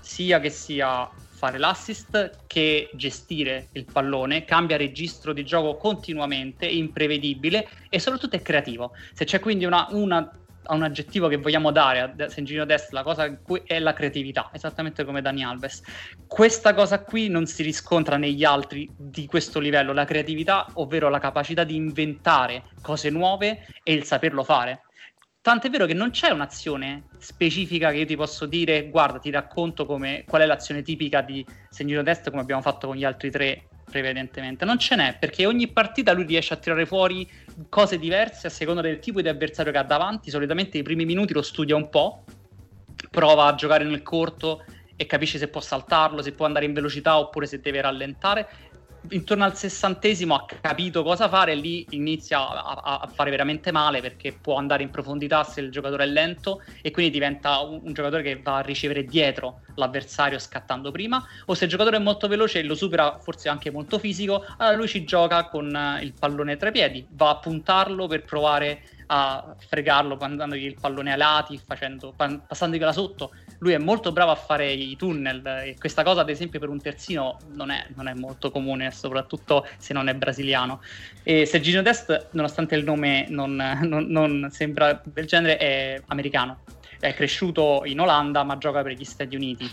[0.00, 7.66] sia che sia fare l'assist che gestire il pallone, cambia registro di gioco continuamente, imprevedibile
[7.88, 8.92] e soprattutto è creativo.
[9.14, 10.30] Se c'è quindi una, una
[10.64, 15.04] a un aggettivo che vogliamo dare a Sengino Dest, la cosa è la creatività, esattamente
[15.04, 15.82] come Dani Alves.
[16.26, 21.18] Questa cosa qui non si riscontra negli altri di questo livello, la creatività, ovvero la
[21.18, 24.82] capacità di inventare cose nuove e il saperlo fare.
[25.42, 29.86] Tant'è vero che non c'è un'azione specifica che io ti posso dire, guarda, ti racconto
[29.86, 33.68] come, qual è l'azione tipica di Segnino Dest, come abbiamo fatto con gli altri tre
[33.90, 34.64] prevedentemente.
[34.64, 37.28] Non ce n'è perché ogni partita lui riesce a tirare fuori
[37.68, 40.30] cose diverse a seconda del tipo di avversario che ha davanti.
[40.30, 42.24] Solitamente i primi minuti lo studia un po',
[43.10, 44.64] prova a giocare nel corto
[44.96, 48.48] e capisce se può saltarlo, se può andare in velocità oppure se deve rallentare
[49.08, 54.00] intorno al sessantesimo ha capito cosa fare e lì inizia a, a, fare veramente male
[54.00, 57.92] perché può andare in profondità se il giocatore è lento e quindi diventa un, un,
[57.92, 62.28] giocatore che va a ricevere dietro l'avversario scattando prima o se il giocatore è molto
[62.28, 66.12] veloce e lo supera forse anche molto fisico allora lui ci gioca con uh, il
[66.18, 71.18] pallone tra i piedi va a puntarlo per provare a fregarlo mandandogli il pallone ai
[71.18, 76.02] lati facendo, passandogli da sotto lui è molto bravo a fare i tunnel e questa
[76.02, 80.08] cosa ad esempio per un terzino non è, non è molto comune soprattutto se non
[80.08, 80.80] è brasiliano.
[81.22, 86.64] E Sergino Dest nonostante il nome non, non, non sembra del genere è americano.
[86.98, 89.70] È cresciuto in Olanda ma gioca per gli Stati Uniti.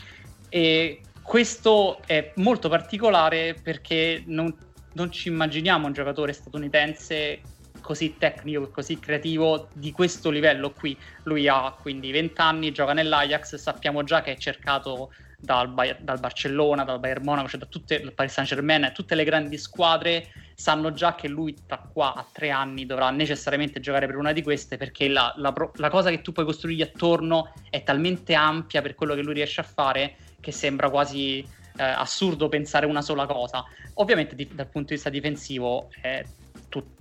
[0.50, 4.54] E questo è molto particolare perché non,
[4.94, 7.42] non ci immaginiamo un giocatore statunitense
[7.88, 10.98] così tecnico e così creativo di questo livello qui.
[11.24, 16.84] Lui ha quindi 20 anni, gioca nell'Ajax, sappiamo già che è cercato dal, dal Barcellona,
[16.84, 20.92] dal Bayern Monaco, cioè da tutte, il Paris Saint Germain, tutte le grandi squadre sanno
[20.92, 24.76] già che lui tra qua a tre anni dovrà necessariamente giocare per una di queste
[24.76, 29.16] perché la, la, la cosa che tu puoi costruirgli attorno è talmente ampia per quello
[29.16, 33.64] che lui riesce a fare che sembra quasi eh, assurdo pensare una sola cosa.
[33.94, 36.22] Ovviamente di, dal punto di vista difensivo è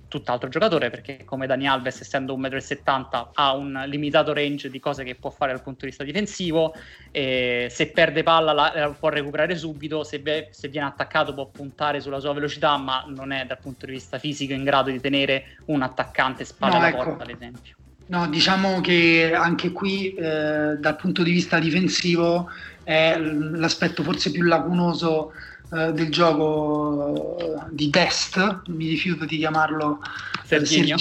[0.07, 5.03] tutt'altro giocatore perché come Dani Alves essendo 1,70 m ha un limitato range di cose
[5.03, 6.73] che può fare dal punto di vista difensivo
[7.11, 11.47] e se perde palla la, la può recuperare subito se, be- se, viene attaccato può
[11.47, 14.99] puntare sulla sua velocità ma non è dal punto di vista fisico in grado di
[14.99, 17.03] tenere un attaccante spalle no, alla ecco.
[17.03, 17.75] porta ad esempio
[18.09, 22.49] No, diciamo che anche qui eh, dal punto di vista difensivo
[22.81, 25.33] è l'aspetto forse più lacunoso
[25.73, 30.95] eh, del gioco eh, di Dest, mi rifiuto di chiamarlo eh, Serginio.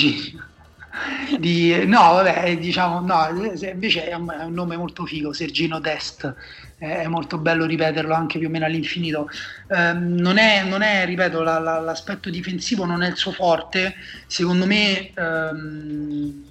[1.38, 6.34] Di, no, vabbè, diciamo, no, invece è un, è un, nome molto figo, Sergino Dest,
[6.78, 9.28] è molto bello ripeterlo anche più o meno all'infinito.
[9.68, 13.94] Eh, non, è, non è, ripeto, la, la, l'aspetto difensivo non è il suo forte,
[14.26, 16.44] secondo me ehm,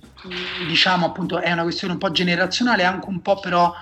[0.68, 3.74] diciamo appunto è una questione un po' generazionale, anche un po' però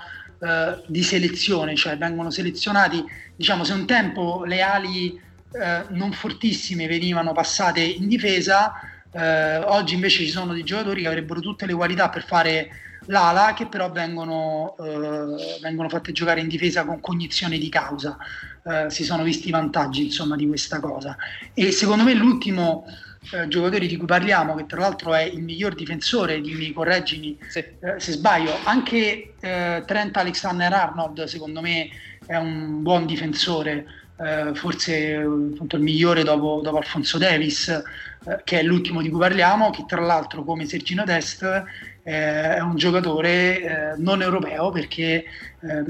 [0.44, 3.02] eh, di selezione, cioè vengono selezionati,
[3.34, 5.18] diciamo se un tempo le ali
[5.52, 8.74] eh, non fortissime venivano passate in difesa,
[9.10, 12.68] eh, oggi invece ci sono dei giocatori che avrebbero tutte le qualità per fare
[13.06, 18.18] l'ala che però vengono, eh, vengono fatte giocare in difesa con cognizione di causa.
[18.66, 21.16] Eh, si sono visti i vantaggi insomma di questa cosa.
[21.54, 22.84] E secondo me l'ultimo
[23.32, 27.58] eh, giocatore di cui parliamo, che tra l'altro è il miglior difensore, dimmi, correggimi sì.
[27.58, 31.88] eh, se sbaglio, anche eh, Trent Alexander Arnold secondo me
[32.26, 33.86] è un buon difensore,
[34.18, 39.18] eh, forse appunto il migliore dopo, dopo Alfonso Davis, eh, che è l'ultimo di cui
[39.18, 41.42] parliamo, che tra l'altro come Sergino Dest
[42.02, 45.24] eh, è un giocatore non europeo perché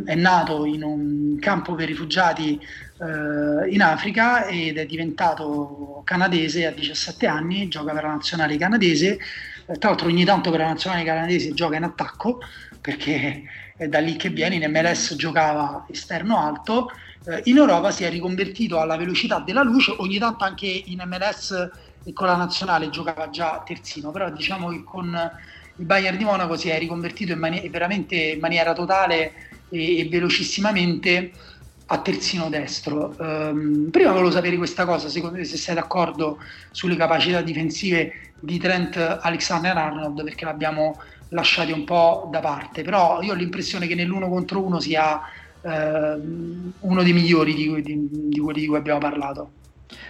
[0.05, 2.61] è nato in un campo per rifugiati
[2.99, 9.19] eh, in Africa ed è diventato canadese a 17 anni, gioca per la nazionale canadese,
[9.67, 12.39] eh, tra l'altro ogni tanto per la nazionale canadese gioca in attacco
[12.81, 13.43] perché
[13.77, 16.91] è da lì che viene, in MLS giocava esterno alto,
[17.25, 21.71] eh, in Europa si è riconvertito alla velocità della luce, ogni tanto anche in MLS
[22.05, 25.19] e con la nazionale giocava già terzino, però diciamo che con
[25.77, 29.33] il Bayern di Monaco si è riconvertito in mani- veramente in maniera totale
[29.71, 31.33] e, e velocissimamente
[31.87, 33.14] a terzino destro.
[33.18, 36.38] Um, prima volevo sapere questa cosa, secondo te se sei d'accordo
[36.70, 40.99] sulle capacità difensive di Trent Alexander Arnold, perché l'abbiamo
[41.31, 45.20] lasciati un po' da parte, però io ho l'impressione che nell'uno contro uno sia
[45.61, 45.70] uh,
[46.81, 49.51] uno dei migliori di, di, di quelli di cui abbiamo parlato.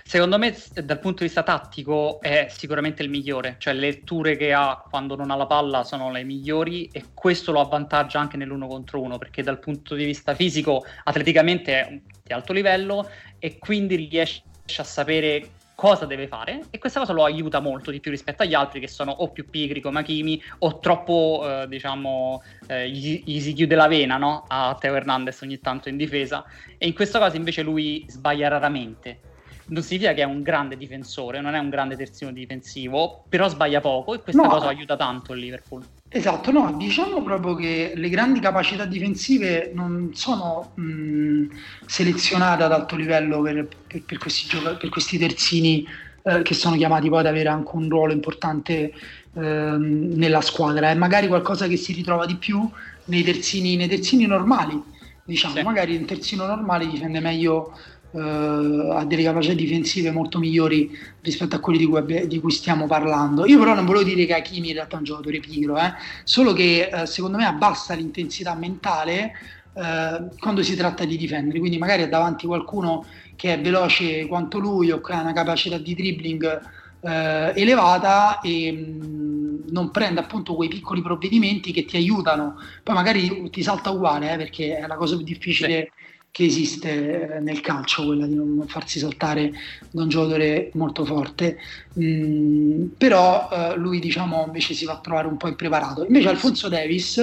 [0.05, 4.53] Secondo me, dal punto di vista tattico, è sicuramente il migliore, cioè le letture che
[4.53, 8.67] ha quando non ha la palla sono le migliori e questo lo avvantaggia anche nell'uno
[8.67, 13.09] contro uno, perché dal punto di vista fisico, atleticamente è di alto livello
[13.39, 14.43] e quindi riesce
[14.77, 18.55] a sapere cosa deve fare e questa cosa lo aiuta molto di più rispetto agli
[18.55, 23.41] altri che sono o più pigri come Hakimi o troppo eh, diciamo eh, gli, gli,
[23.41, 24.45] si chiude la vena no?
[24.47, 26.45] a Teo Hernandez ogni tanto in difesa
[26.79, 29.33] e in questo caso invece lui sbaglia raramente
[29.67, 33.81] non significa che è un grande difensore, non è un grande terzino difensivo, però sbaglia
[33.81, 34.49] poco e questa no.
[34.49, 35.85] cosa aiuta tanto il Liverpool.
[36.09, 41.47] Esatto, no, diciamo proprio che le grandi capacità difensive non sono mh,
[41.87, 45.85] selezionate ad alto livello per, per, per, questi, gioca- per questi, terzini
[46.23, 48.93] eh, che sono chiamati poi ad avere anche un ruolo importante
[49.35, 52.69] eh, nella squadra, è magari qualcosa che si ritrova di più
[53.07, 54.81] nei terzini, nei terzini normali,
[55.25, 55.63] diciamo, sì.
[55.63, 57.77] magari un terzino normale difende meglio
[58.15, 62.87] eh, ha delle capacità difensive molto migliori rispetto a quelli di cui, di cui, stiamo
[62.87, 63.45] parlando.
[63.45, 66.53] Io però non volevo dire che Hakimi in realtà è un giocatore pigro, eh, solo
[66.53, 69.33] che eh, secondo me abbassa l'intensità mentale
[69.75, 74.59] eh, quando si tratta di difendere, quindi magari ha davanti qualcuno che è veloce quanto
[74.59, 76.61] lui o che ha una capacità di dribbling
[77.01, 82.95] eh, elevata e mh, mm, non prende appunto quei piccoli provvedimenti che ti aiutano, poi
[82.95, 86.04] magari ti salta uguale eh, perché è la cosa più difficile sì
[86.35, 89.53] che esiste nel calcio, quella di non farsi saltare
[89.93, 91.59] da un giocatore molto forte,
[91.97, 96.05] mm, però eh, lui diciamo invece si va a trovare un po' impreparato.
[96.05, 97.19] Invece Alfonso Davis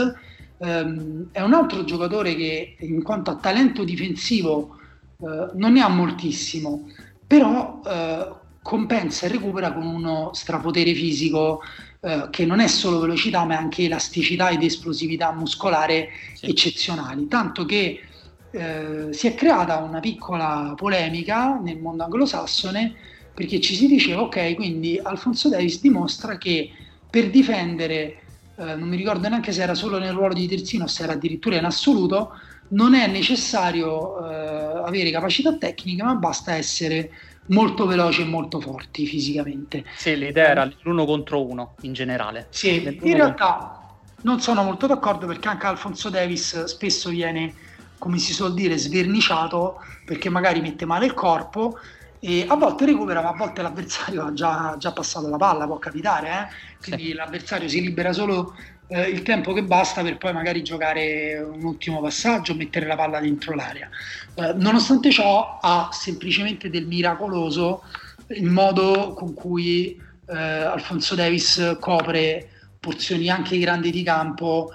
[0.60, 4.78] ehm, è un altro giocatore che in quanto a talento difensivo
[5.18, 6.88] eh, non ne ha moltissimo,
[7.28, 11.60] però eh, compensa e recupera con uno strapotere fisico
[12.00, 16.46] eh, che non è solo velocità ma anche elasticità ed esplosività muscolare sì.
[16.46, 18.04] eccezionali, tanto che
[18.52, 22.96] eh, si è creata una piccola polemica nel mondo anglosassone
[23.34, 26.70] perché ci si diceva ok, quindi Alfonso Davis dimostra che
[27.10, 28.24] per difendere,
[28.56, 31.14] eh, non mi ricordo neanche se era solo nel ruolo di terzino o se era
[31.14, 32.34] addirittura in assoluto,
[32.70, 37.12] non è necessario eh, avere capacità tecniche, ma basta essere
[37.48, 39.86] molto veloci e molto forti fisicamente.
[39.96, 42.48] Sì, l'idea era l'uno contro uno in generale.
[42.50, 43.82] Sì, in realtà
[44.24, 47.54] non sono molto d'accordo perché anche Alfonso Davis spesso viene
[48.02, 51.78] come si suol dire, sverniciato perché magari mette male il corpo
[52.20, 55.78] e a volte recupera, ma a volte l'avversario ha già, già passato la palla, può
[55.78, 56.82] capitare, eh?
[56.82, 57.14] quindi sì.
[57.14, 58.56] l'avversario si libera solo
[58.88, 63.20] eh, il tempo che basta per poi magari giocare un ultimo passaggio, mettere la palla
[63.20, 63.88] dentro l'area.
[64.34, 67.84] Eh, nonostante ciò ha semplicemente del miracoloso
[68.30, 69.96] il modo con cui
[70.28, 72.50] eh, Alfonso Davis copre
[72.80, 74.72] porzioni anche grandi di campo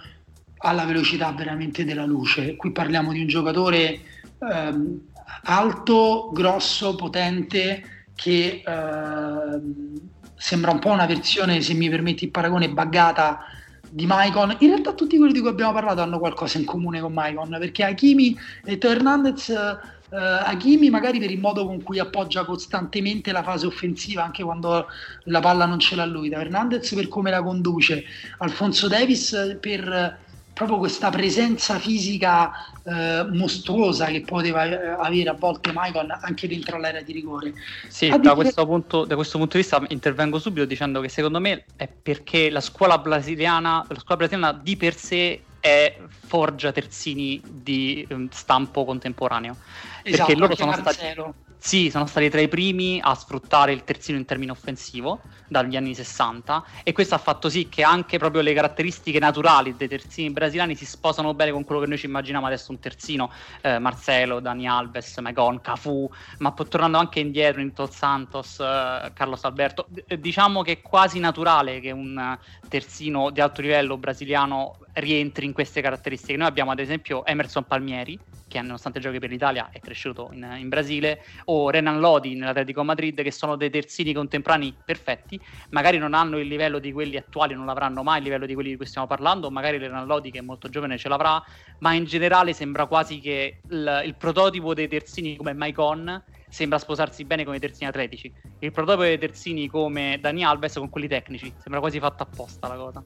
[0.58, 2.56] alla velocità veramente della luce.
[2.56, 4.00] Qui parliamo di un giocatore
[4.38, 5.00] ehm,
[5.44, 10.00] alto, grosso, potente, che ehm,
[10.36, 13.40] sembra un po' una versione, se mi permetti il paragone, buggata
[13.88, 14.56] di Maicon.
[14.60, 17.84] In realtà tutti quelli di cui abbiamo parlato hanno qualcosa in comune con Maicon, perché
[17.84, 23.42] Hakimi e Teo Hernandez, eh, Hakimi magari per il modo con cui appoggia costantemente la
[23.42, 24.86] fase offensiva, anche quando
[25.24, 28.04] la palla non ce l'ha lui, Teo Hernandez per come la conduce,
[28.38, 30.24] Alfonso Davis per
[30.56, 32.50] proprio questa presenza fisica
[32.82, 37.52] eh, mostruosa che poteva eh, avere a volte Maicon anche dentro l'area di rigore.
[37.88, 41.66] Sì, da, questo punto, da, questo punto, di vista intervengo subito dicendo che secondo me
[41.76, 48.06] è perché la scuola brasiliana, la scuola brasiliana di per sé è forgia terzini di
[48.08, 49.56] um, stampo contemporaneo.
[50.04, 51.34] Esatto, perché loro sono Marcelo.
[51.34, 55.74] stati sì, sono stati tra i primi a sfruttare il terzino in termine offensivo dagli
[55.74, 60.30] anni 60 e questo ha fatto sì che anche proprio le caratteristiche naturali dei terzini
[60.30, 64.38] brasiliani si sposano bene con quello che noi ci immaginiamo adesso un terzino eh, Marcelo,
[64.38, 66.08] Dani Alves, Megon, Cafu,
[66.38, 71.18] ma tornando anche indietro in Tol Santos, eh, Carlos Alberto, D- diciamo che è quasi
[71.18, 72.38] naturale che un
[72.68, 76.36] terzino di alto livello brasiliano rientri in queste caratteristiche.
[76.36, 78.18] Noi abbiamo ad esempio Emerson Palmieri
[78.48, 83.20] che nonostante giochi per l'Italia è cresciuto in, in Brasile, o Renan Lodi nell'Atletico Madrid,
[83.22, 85.40] che sono dei terzini contemporanei perfetti,
[85.70, 88.70] magari non hanno il livello di quelli attuali, non l'avranno mai il livello di quelli
[88.70, 91.42] di cui stiamo parlando, magari Renan Lodi che è molto giovane ce l'avrà,
[91.80, 97.24] ma in generale sembra quasi che il, il prototipo dei terzini come Maicon sembra sposarsi
[97.24, 98.32] bene con i terzini atletici.
[98.60, 102.76] Il prototipo dei terzini come Dani Alves con quelli tecnici, sembra quasi fatta apposta la
[102.76, 103.04] cosa.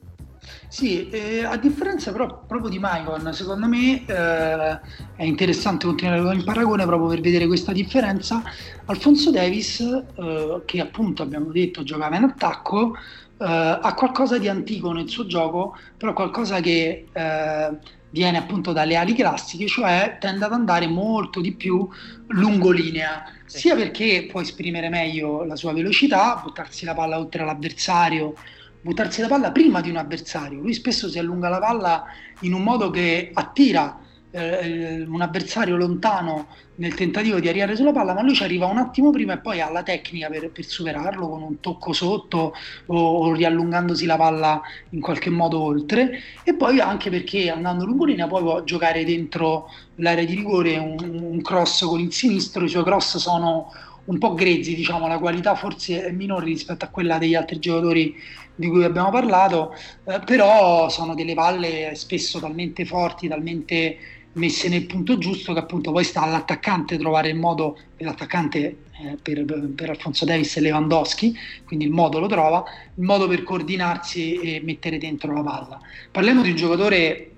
[0.67, 4.79] Sì, eh, a differenza però proprio di Maicon, secondo me eh,
[5.15, 8.41] è interessante continuare con il paragone proprio per vedere questa differenza.
[8.85, 12.95] Alfonso Davis, eh, che appunto abbiamo detto giocava in attacco,
[13.37, 17.77] eh, ha qualcosa di antico nel suo gioco, però qualcosa che eh,
[18.09, 21.87] viene appunto dalle ali classiche, cioè tende ad andare molto di più
[22.27, 28.33] lungo linea, sia perché può esprimere meglio la sua velocità, buttarsi la palla oltre l'avversario
[28.81, 30.59] buttarsi la palla prima di un avversario.
[30.59, 32.03] Lui spesso si allunga la palla
[32.41, 33.99] in un modo che attira
[34.31, 38.77] eh, un avversario lontano nel tentativo di arrivare sulla palla, ma lui ci arriva un
[38.77, 42.55] attimo prima e poi ha la tecnica per, per superarlo con un tocco sotto
[42.87, 46.19] o, o, riallungandosi la palla in qualche modo oltre.
[46.43, 50.97] E poi anche perché andando lungo linea poi può giocare dentro l'area di rigore un,
[50.99, 53.71] un cross con il sinistro, i suoi cross sono
[54.05, 58.15] un po' grezzi, diciamo, la qualità forse è minore rispetto a quella degli altri giocatori
[58.55, 59.73] di cui abbiamo parlato,
[60.05, 63.97] eh, però sono delle palle spesso talmente forti, talmente
[64.33, 68.59] messe nel punto giusto che appunto poi sta all'attaccante trovare il modo, l'attaccante
[69.01, 69.43] eh, per,
[69.75, 71.35] per, Alfonso Davis e Lewandowski,
[71.65, 72.63] quindi il modo lo trova,
[72.95, 75.79] il modo per coordinarsi e mettere dentro la palla.
[76.11, 77.31] Parliamo di un giocatore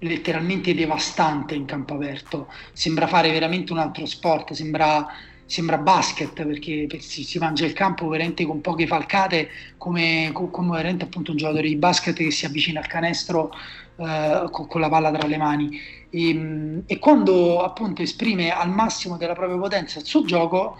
[0.00, 5.06] letteralmente devastante in campo aperto, sembra fare veramente un altro sport, sembra
[5.50, 9.48] sembra basket perché si, si, mangia il campo veramente con poche falcate
[9.78, 13.50] come, come veramente appunto un giocatore di basket che si avvicina al canestro
[13.96, 15.80] eh, con, con, la palla tra le mani.
[16.08, 20.78] E, e, quando appunto esprime al massimo della propria potenza il suo gioco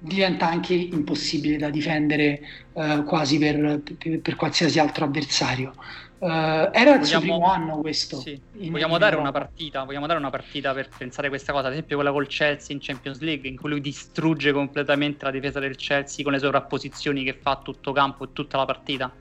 [0.00, 2.40] diventa anche impossibile da difendere
[2.72, 5.74] eh, quasi per, per, per qualsiasi altro avversario
[6.18, 8.18] Uh, era il primo anno questo.
[8.20, 8.40] Sì.
[8.52, 12.10] Vogliamo, dare una partita, vogliamo dare una partita per pensare questa cosa, ad esempio quella
[12.10, 16.32] col Chelsea in Champions League, in cui lui distrugge completamente la difesa del Chelsea con
[16.32, 19.12] le sovrapposizioni che fa a tutto campo e tutta la partita.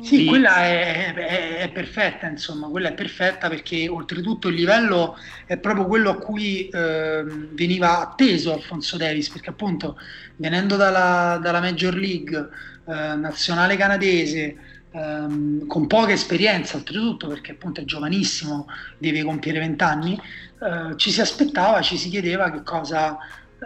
[0.00, 0.24] Sì, sì.
[0.26, 5.86] quella è, è, è, perfetta, insomma, quella è perfetta perché oltretutto il livello è proprio
[5.86, 9.96] quello a cui eh, veniva atteso Alfonso Davis, perché appunto
[10.36, 14.56] venendo dalla, dalla Major League eh, nazionale canadese,
[14.96, 18.66] ehm, con poca esperienza oltretutto perché appunto è giovanissimo,
[18.98, 23.18] deve compiere 20 anni, eh, ci si aspettava, ci si chiedeva che cosa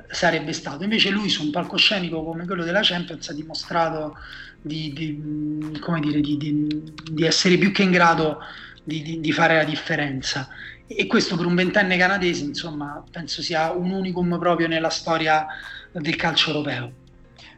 [0.09, 0.83] sarebbe stato.
[0.83, 4.17] Invece lui su un palcoscenico come quello della Champions ha dimostrato
[4.61, 5.21] di, di,
[6.01, 8.41] dire, di, di essere più che in grado
[8.83, 10.49] di, fare la differenza.
[10.87, 15.47] E questo per un ventenne canadese, insomma, penso sia un unicum proprio nella storia
[15.93, 16.93] del calcio europeo.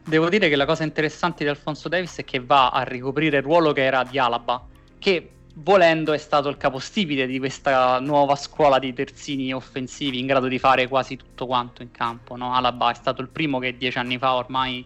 [0.05, 3.43] Devo dire che la cosa interessante di Alfonso Davis è che va a ricoprire il
[3.43, 4.61] ruolo che era di Alaba,
[4.99, 10.47] che volendo è stato il capostipite di questa nuova scuola di terzini offensivi in grado
[10.47, 12.35] di fare quasi tutto quanto in campo.
[12.35, 12.53] No?
[12.53, 14.85] Alaba è stato il primo che dieci anni fa ormai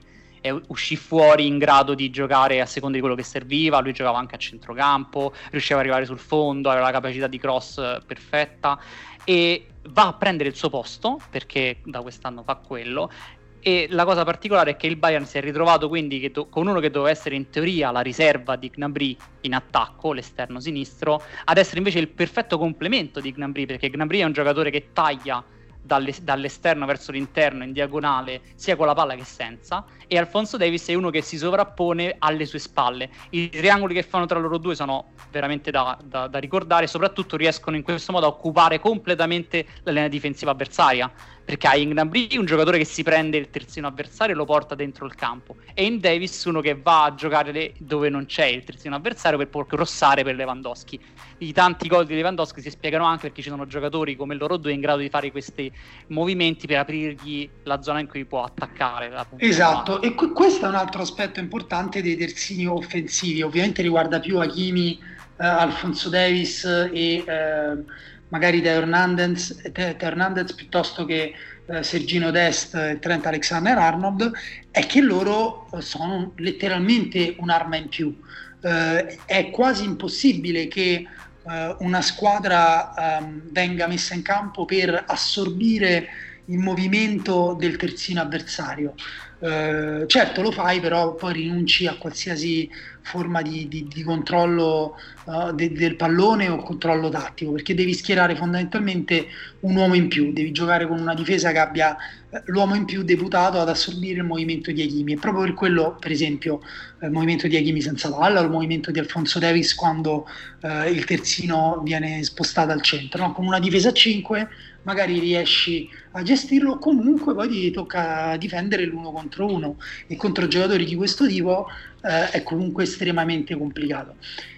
[0.67, 4.35] uscì fuori in grado di giocare a seconda di quello che serviva, lui giocava anche
[4.35, 8.79] a centrocampo, riusciva ad arrivare sul fondo, aveva la capacità di cross perfetta
[9.23, 13.11] e va a prendere il suo posto perché da quest'anno fa quello
[13.59, 16.79] e la cosa particolare è che il Bayern si è ritrovato quindi do- con uno
[16.79, 21.79] che doveva essere in teoria la riserva di Gnabry in attacco, l'esterno sinistro, ad essere
[21.79, 25.43] invece il perfetto complemento di Gnabry, perché Gnabry è un giocatore che taglia
[25.87, 30.93] dall'esterno verso l'interno in diagonale sia con la palla che senza e Alfonso Davis è
[30.93, 33.09] uno che si sovrappone alle sue spalle.
[33.29, 37.75] I triangoli che fanno tra loro due sono veramente da, da, da ricordare soprattutto riescono
[37.75, 41.11] in questo modo a occupare completamente la linea difensiva avversaria
[41.47, 44.75] perché hai in Gnabry un giocatore che si prende il terzino avversario e lo porta
[44.75, 45.55] dentro il campo.
[45.73, 49.47] E in Davis uno che va a giocare dove non c'è il terzino avversario per
[49.47, 50.99] poi crossare per Lewandowski.
[51.37, 54.73] I tanti gol di Lewandowski si spiegano anche perché ci sono giocatori come loro due
[54.73, 55.71] in grado di fare questi
[56.07, 59.09] movimenti per aprirgli la zona in cui può attaccare.
[59.37, 64.37] Esatto, e qu- questo è un altro aspetto importante dei terzini offensivi, ovviamente riguarda più
[64.37, 64.99] Hakimi,
[65.39, 67.83] eh, Alfonso Davis e eh,
[68.29, 71.33] magari Teo Hernandez, Teo Hernandez piuttosto che
[71.65, 74.31] eh, Sergino Dest e Trent Alexander-Arnold,
[74.71, 78.17] è che loro sono letteralmente un'arma in più.
[78.61, 81.05] Eh, è quasi impossibile che
[81.49, 86.07] eh, una squadra ehm, venga messa in campo per assorbire
[86.45, 88.93] il movimento del terzino avversario.
[89.39, 92.67] Eh, certo lo fai, però poi rinunci a qualsiasi
[93.03, 98.35] forma di, di, di controllo uh, de, del pallone o controllo tattico, perché devi schierare
[98.35, 99.27] fondamentalmente
[99.61, 101.95] un uomo in più, devi giocare con una difesa che abbia
[102.29, 105.13] uh, l'uomo in più deputato ad assorbire il movimento di Hakimi.
[105.13, 106.59] E proprio per quello, per esempio,
[107.01, 110.27] il movimento di Hakimi senza palla, il movimento di Alfonso Davis quando
[110.61, 113.27] uh, il terzino viene spostato al centro.
[113.27, 113.33] No?
[113.33, 114.49] Con una difesa a 5
[114.87, 119.75] magari riesci a gestirlo, comunque poi ti tocca difendere l'uno contro uno
[120.07, 121.67] e contro giocatori di questo tipo
[122.01, 124.15] eh, è comunque estremamente complicato.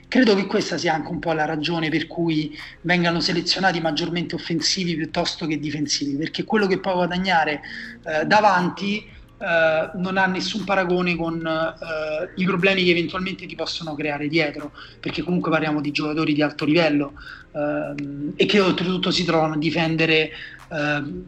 [0.08, 4.96] Credo che questa sia anche un po' la ragione per cui vengano selezionati maggiormente offensivi
[4.96, 7.62] piuttosto che difensivi, perché quello che puoi guadagnare
[8.06, 13.96] eh, davanti Uh, non ha nessun paragone con uh, i problemi che eventualmente ti possono
[13.96, 17.14] creare dietro, perché comunque parliamo di giocatori di alto livello
[17.52, 20.32] uh, e che oltretutto si trovano a difendere,
[20.68, 21.24] ehm,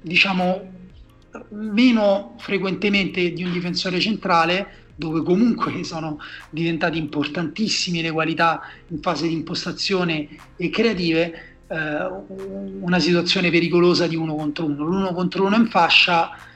[0.00, 0.70] diciamo,
[1.50, 9.28] meno frequentemente di un difensore centrale, dove comunque sono diventate importantissime le qualità in fase
[9.28, 14.84] di impostazione e creative, una situazione pericolosa di uno contro uno.
[14.84, 16.48] L'uno contro uno in fascia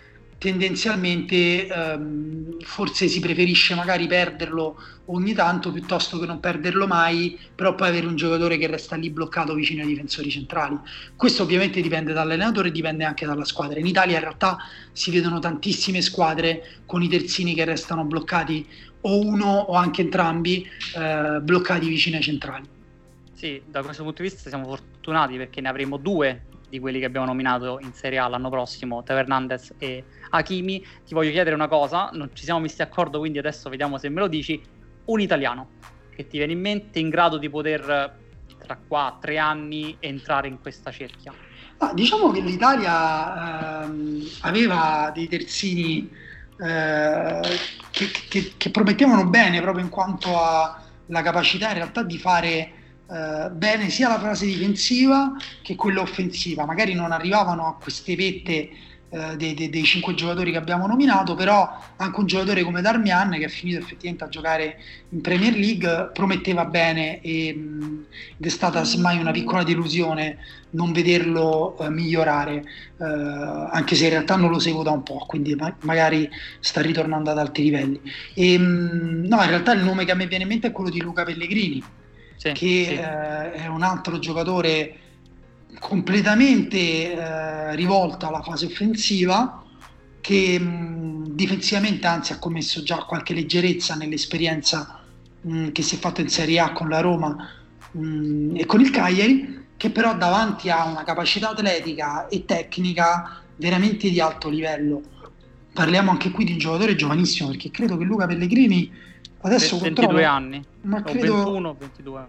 [0.44, 4.76] tendenzialmente ehm, forse si preferisce magari perderlo
[5.06, 9.08] ogni tanto piuttosto che non perderlo mai, però poi avere un giocatore che resta lì
[9.08, 10.78] bloccato vicino ai difensori centrali.
[11.16, 13.78] Questo ovviamente dipende dall'allenatore e dipende anche dalla squadra.
[13.78, 14.58] In Italia in realtà
[14.92, 18.66] si vedono tantissime squadre con i terzini che restano bloccati
[19.00, 22.68] o uno o anche entrambi eh, bloccati vicino ai centrali.
[23.32, 26.42] Sì, da questo punto di vista siamo fortunati perché ne avremo due
[26.74, 30.84] di quelli che abbiamo nominato in Serie A l'anno prossimo, Teo Hernandez e Hakimi.
[31.06, 34.18] Ti voglio chiedere una cosa, non ci siamo messi d'accordo, quindi adesso vediamo se me
[34.18, 34.60] lo dici.
[35.04, 35.68] Un italiano
[36.10, 38.18] che ti viene in mente in grado di poter
[38.58, 41.32] tra qua tre anni entrare in questa cerchia?
[41.78, 46.10] Ah, diciamo che l'Italia ehm, aveva dei terzini
[46.58, 47.40] eh,
[47.90, 52.72] che, che, che, promettevano bene proprio in quanto alla capacità in realtà di fare
[53.10, 55.32] eh, bene sia la fase difensiva
[55.62, 56.64] che quella offensiva.
[56.64, 58.70] Magari non arrivavano a queste vette
[59.14, 63.48] eh, dei, cinque giocatori che abbiamo nominato, però anche un giocatore come Darmian, che ha
[63.48, 64.76] finito effettivamente a giocare
[65.10, 68.06] in Premier League, prometteva bene e, mh,
[68.38, 70.38] ed è stata semmai una piccola delusione
[70.70, 72.64] non vederlo eh, migliorare,
[72.98, 76.28] eh, anche se in realtà non lo seguo da un po', quindi ma- magari
[76.58, 78.00] sta ritornando ad alti livelli.
[78.34, 80.90] E, mh, no, in realtà il nome che a me viene in mente è quello
[80.90, 81.82] di Luca Pellegrini
[82.44, 82.92] sì, che sì.
[82.94, 84.98] Eh, è un altro giocatore
[85.78, 86.76] completamente
[87.12, 89.62] eh, rivolto alla fase offensiva
[90.20, 95.00] che mh, difensivamente anzi ha commesso già qualche leggerezza nell'esperienza
[95.40, 97.36] mh, che si è fatta in Serie A con la Roma
[97.92, 104.10] mh, e con il Cagliari che però davanti ha una capacità atletica e tecnica veramente
[104.10, 105.02] di alto livello
[105.72, 108.90] parliamo anche qui di un giocatore giovanissimo perché credo che Luca Pellegrini
[109.44, 112.26] Adesso 22 controllo, anni, ma credo, 21 22.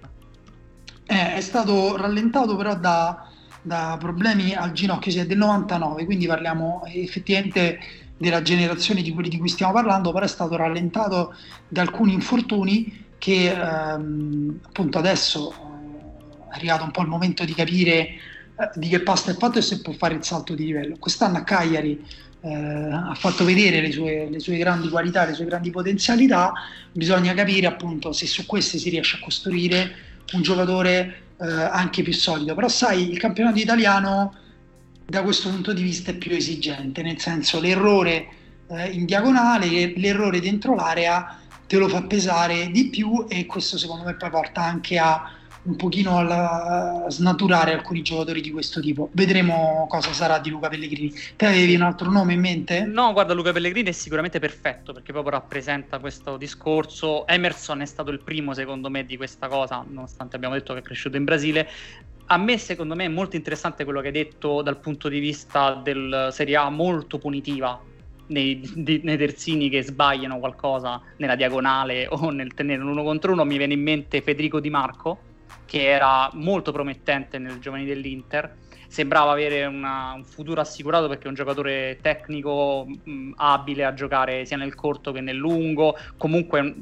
[1.05, 3.29] Eh, è stato rallentato però da,
[3.61, 7.79] da problemi al ginocchio, si è del 99, quindi parliamo effettivamente
[8.17, 11.33] della generazione di quelli di cui stiamo parlando, però è stato rallentato
[11.69, 17.53] da alcuni infortuni che ehm, appunto adesso eh, è arrivato un po' il momento di
[17.53, 18.19] capire eh,
[18.75, 20.97] di che pasta è fatto e se può fare il salto di livello.
[20.99, 22.05] Quest'anno a Cagliari
[22.45, 26.53] eh, ha fatto vedere le sue, le sue, grandi qualità, le sue grandi potenzialità,
[26.91, 29.95] bisogna capire appunto se su queste si riesce a costruire
[30.33, 32.53] un giocatore eh, anche più solido.
[32.53, 34.35] Però sai, il campionato italiano
[35.07, 38.27] da questo punto di vista è più esigente, nel senso l'errore
[38.69, 44.03] eh, in diagonale, l'errore dentro l'area te lo fa pesare di più e questo secondo
[44.03, 45.31] me poi porta anche a
[45.65, 49.09] un pochino a snaturare alcuni giocatori di questo tipo.
[49.11, 51.11] Vedremo cosa sarà di Luca Pellegrini.
[51.35, 52.85] Te avevi un altro nome in mente?
[52.85, 57.25] No, guarda, Luca Pellegrini è sicuramente perfetto perché proprio rappresenta questo discorso.
[57.27, 60.83] Emerson è stato il primo, secondo me, di questa cosa, nonostante abbiamo detto che è
[60.83, 61.67] cresciuto in Brasile.
[62.27, 65.73] A me, secondo me, è molto interessante quello che hai detto dal punto di vista
[65.73, 67.79] del Serie A molto punitiva
[68.27, 73.45] nei, nei, terzini che sbagliano qualcosa nella diagonale o nel tenere un uno contro uno.
[73.45, 75.33] Mi viene in mente Federico Di Marco
[75.65, 78.57] che era molto promettente nel giovani dell'Inter.
[78.87, 84.45] Sembrava avere una, un futuro assicurato perché è un giocatore tecnico mh, abile a giocare
[84.45, 86.75] sia nel corto che nel lungo, comunque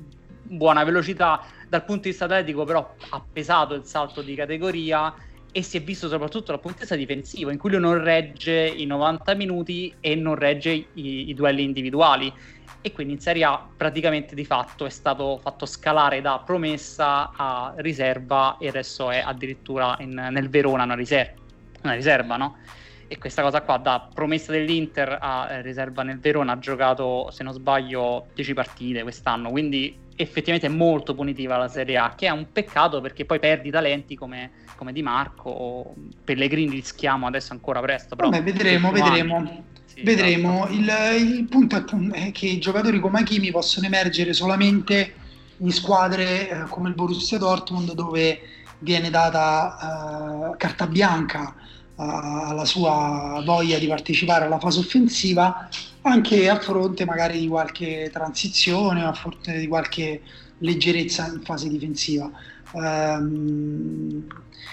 [0.43, 1.41] buona velocità.
[1.67, 5.13] Dal punto di vista atletico, però, ha pesato il salto di categoria
[5.55, 8.67] e si è visto soprattutto dal punto di vista difensivo, in cui lui non regge
[8.67, 12.31] i 90 minuti e non regge i, i duelli individuali
[12.86, 17.73] e quindi in Serie A praticamente di fatto è stato fatto scalare da promessa a
[17.77, 21.41] riserva e adesso è addirittura in, nel Verona una riserva,
[21.84, 22.57] una riserva, no?
[23.07, 27.43] E questa cosa qua da promessa dell'Inter a eh, riserva nel Verona ha giocato, se
[27.43, 32.31] non sbaglio, 10 partite quest'anno, quindi effettivamente è molto punitiva la Serie A, che è
[32.31, 37.79] un peccato perché poi perdi talenti come, come Di Marco o Pellegrini rischiamo adesso ancora
[37.79, 38.17] presto.
[38.17, 39.38] Però Vabbè, vedremo, vedremo.
[39.38, 39.63] Anni.
[39.93, 40.67] Sì, Vedremo.
[40.67, 40.73] Esatto.
[40.73, 45.13] Il, il, punto è che i giocatori come Hakimi possono emergere solamente
[45.57, 48.39] in squadre eh, come il Borussia Dortmund dove
[48.79, 51.55] viene data eh, carta bianca
[51.95, 55.69] alla sua voglia di partecipare alla fase offensiva
[56.01, 60.21] anche a fronte magari di qualche transizione o a fronte di qualche
[60.57, 62.29] leggerezza in fase difensiva.
[62.71, 64.25] Um,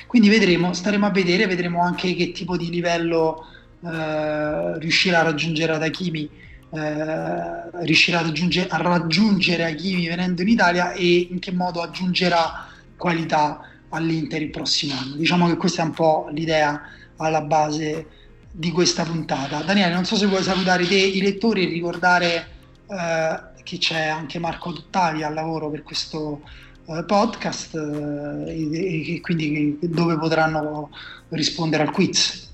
[0.07, 3.45] quindi vedremo, staremo a vedere, vedremo anche che tipo di livello
[3.85, 6.29] eh, riuscirà a raggiungere ad Hakimi
[6.73, 12.69] eh, riuscirà a raggiungere, a raggiungere Hakimi venendo in Italia e in che modo aggiungerà
[12.97, 15.17] qualità all'Inter il prossimo anno.
[15.17, 16.81] Diciamo che questa è un po' l'idea
[17.17, 18.07] alla base
[18.53, 19.63] di questa puntata.
[19.63, 22.47] Daniele, non so se vuoi salutare te, i lettori e ricordare
[22.87, 26.43] eh, che c'è anche Marco Tuttavi al lavoro per questo
[26.87, 30.91] eh, podcast eh, e, e, quindi dove potranno
[31.31, 32.50] rispondere al quiz.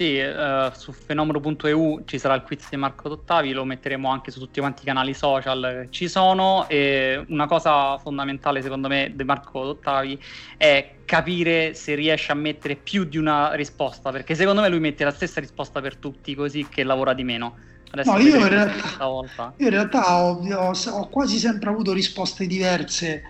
[0.00, 4.38] Sì, uh, su fenomeno.eu ci sarà il quiz di Marco Dottavi, lo metteremo anche su
[4.38, 9.24] tutti quanti i canali social che ci sono e una cosa fondamentale secondo me di
[9.24, 10.18] Marco Dottavi
[10.56, 15.04] è capire se riesce a mettere più di una risposta, perché secondo me lui mette
[15.04, 17.58] la stessa risposta per tutti, così che lavora di meno.
[17.90, 22.46] Adesso no, io in, realtà, io in realtà, ho, ho, ho quasi sempre avuto risposte
[22.46, 23.22] diverse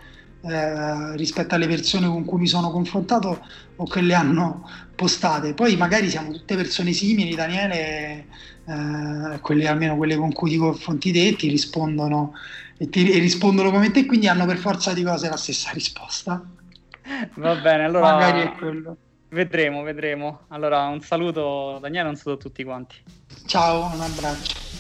[0.43, 3.45] eh, rispetto alle persone con cui mi sono confrontato
[3.77, 5.55] o che le hanno postate.
[5.55, 8.27] Poi magari siamo tutte persone simili, Daniele,
[8.67, 12.33] eh, quelle, almeno quelle con cui ti confronti te, ti rispondono
[12.79, 16.43] e, ti, e rispondono come te, quindi hanno per forza di cose la stessa risposta.
[17.35, 18.97] Va bene, allora magari è quello.
[19.29, 20.41] Vedremo, vedremo.
[20.49, 22.97] Allora un saluto Daniele, un saluto a tutti quanti.
[23.47, 24.80] Ciao, un abbraccio.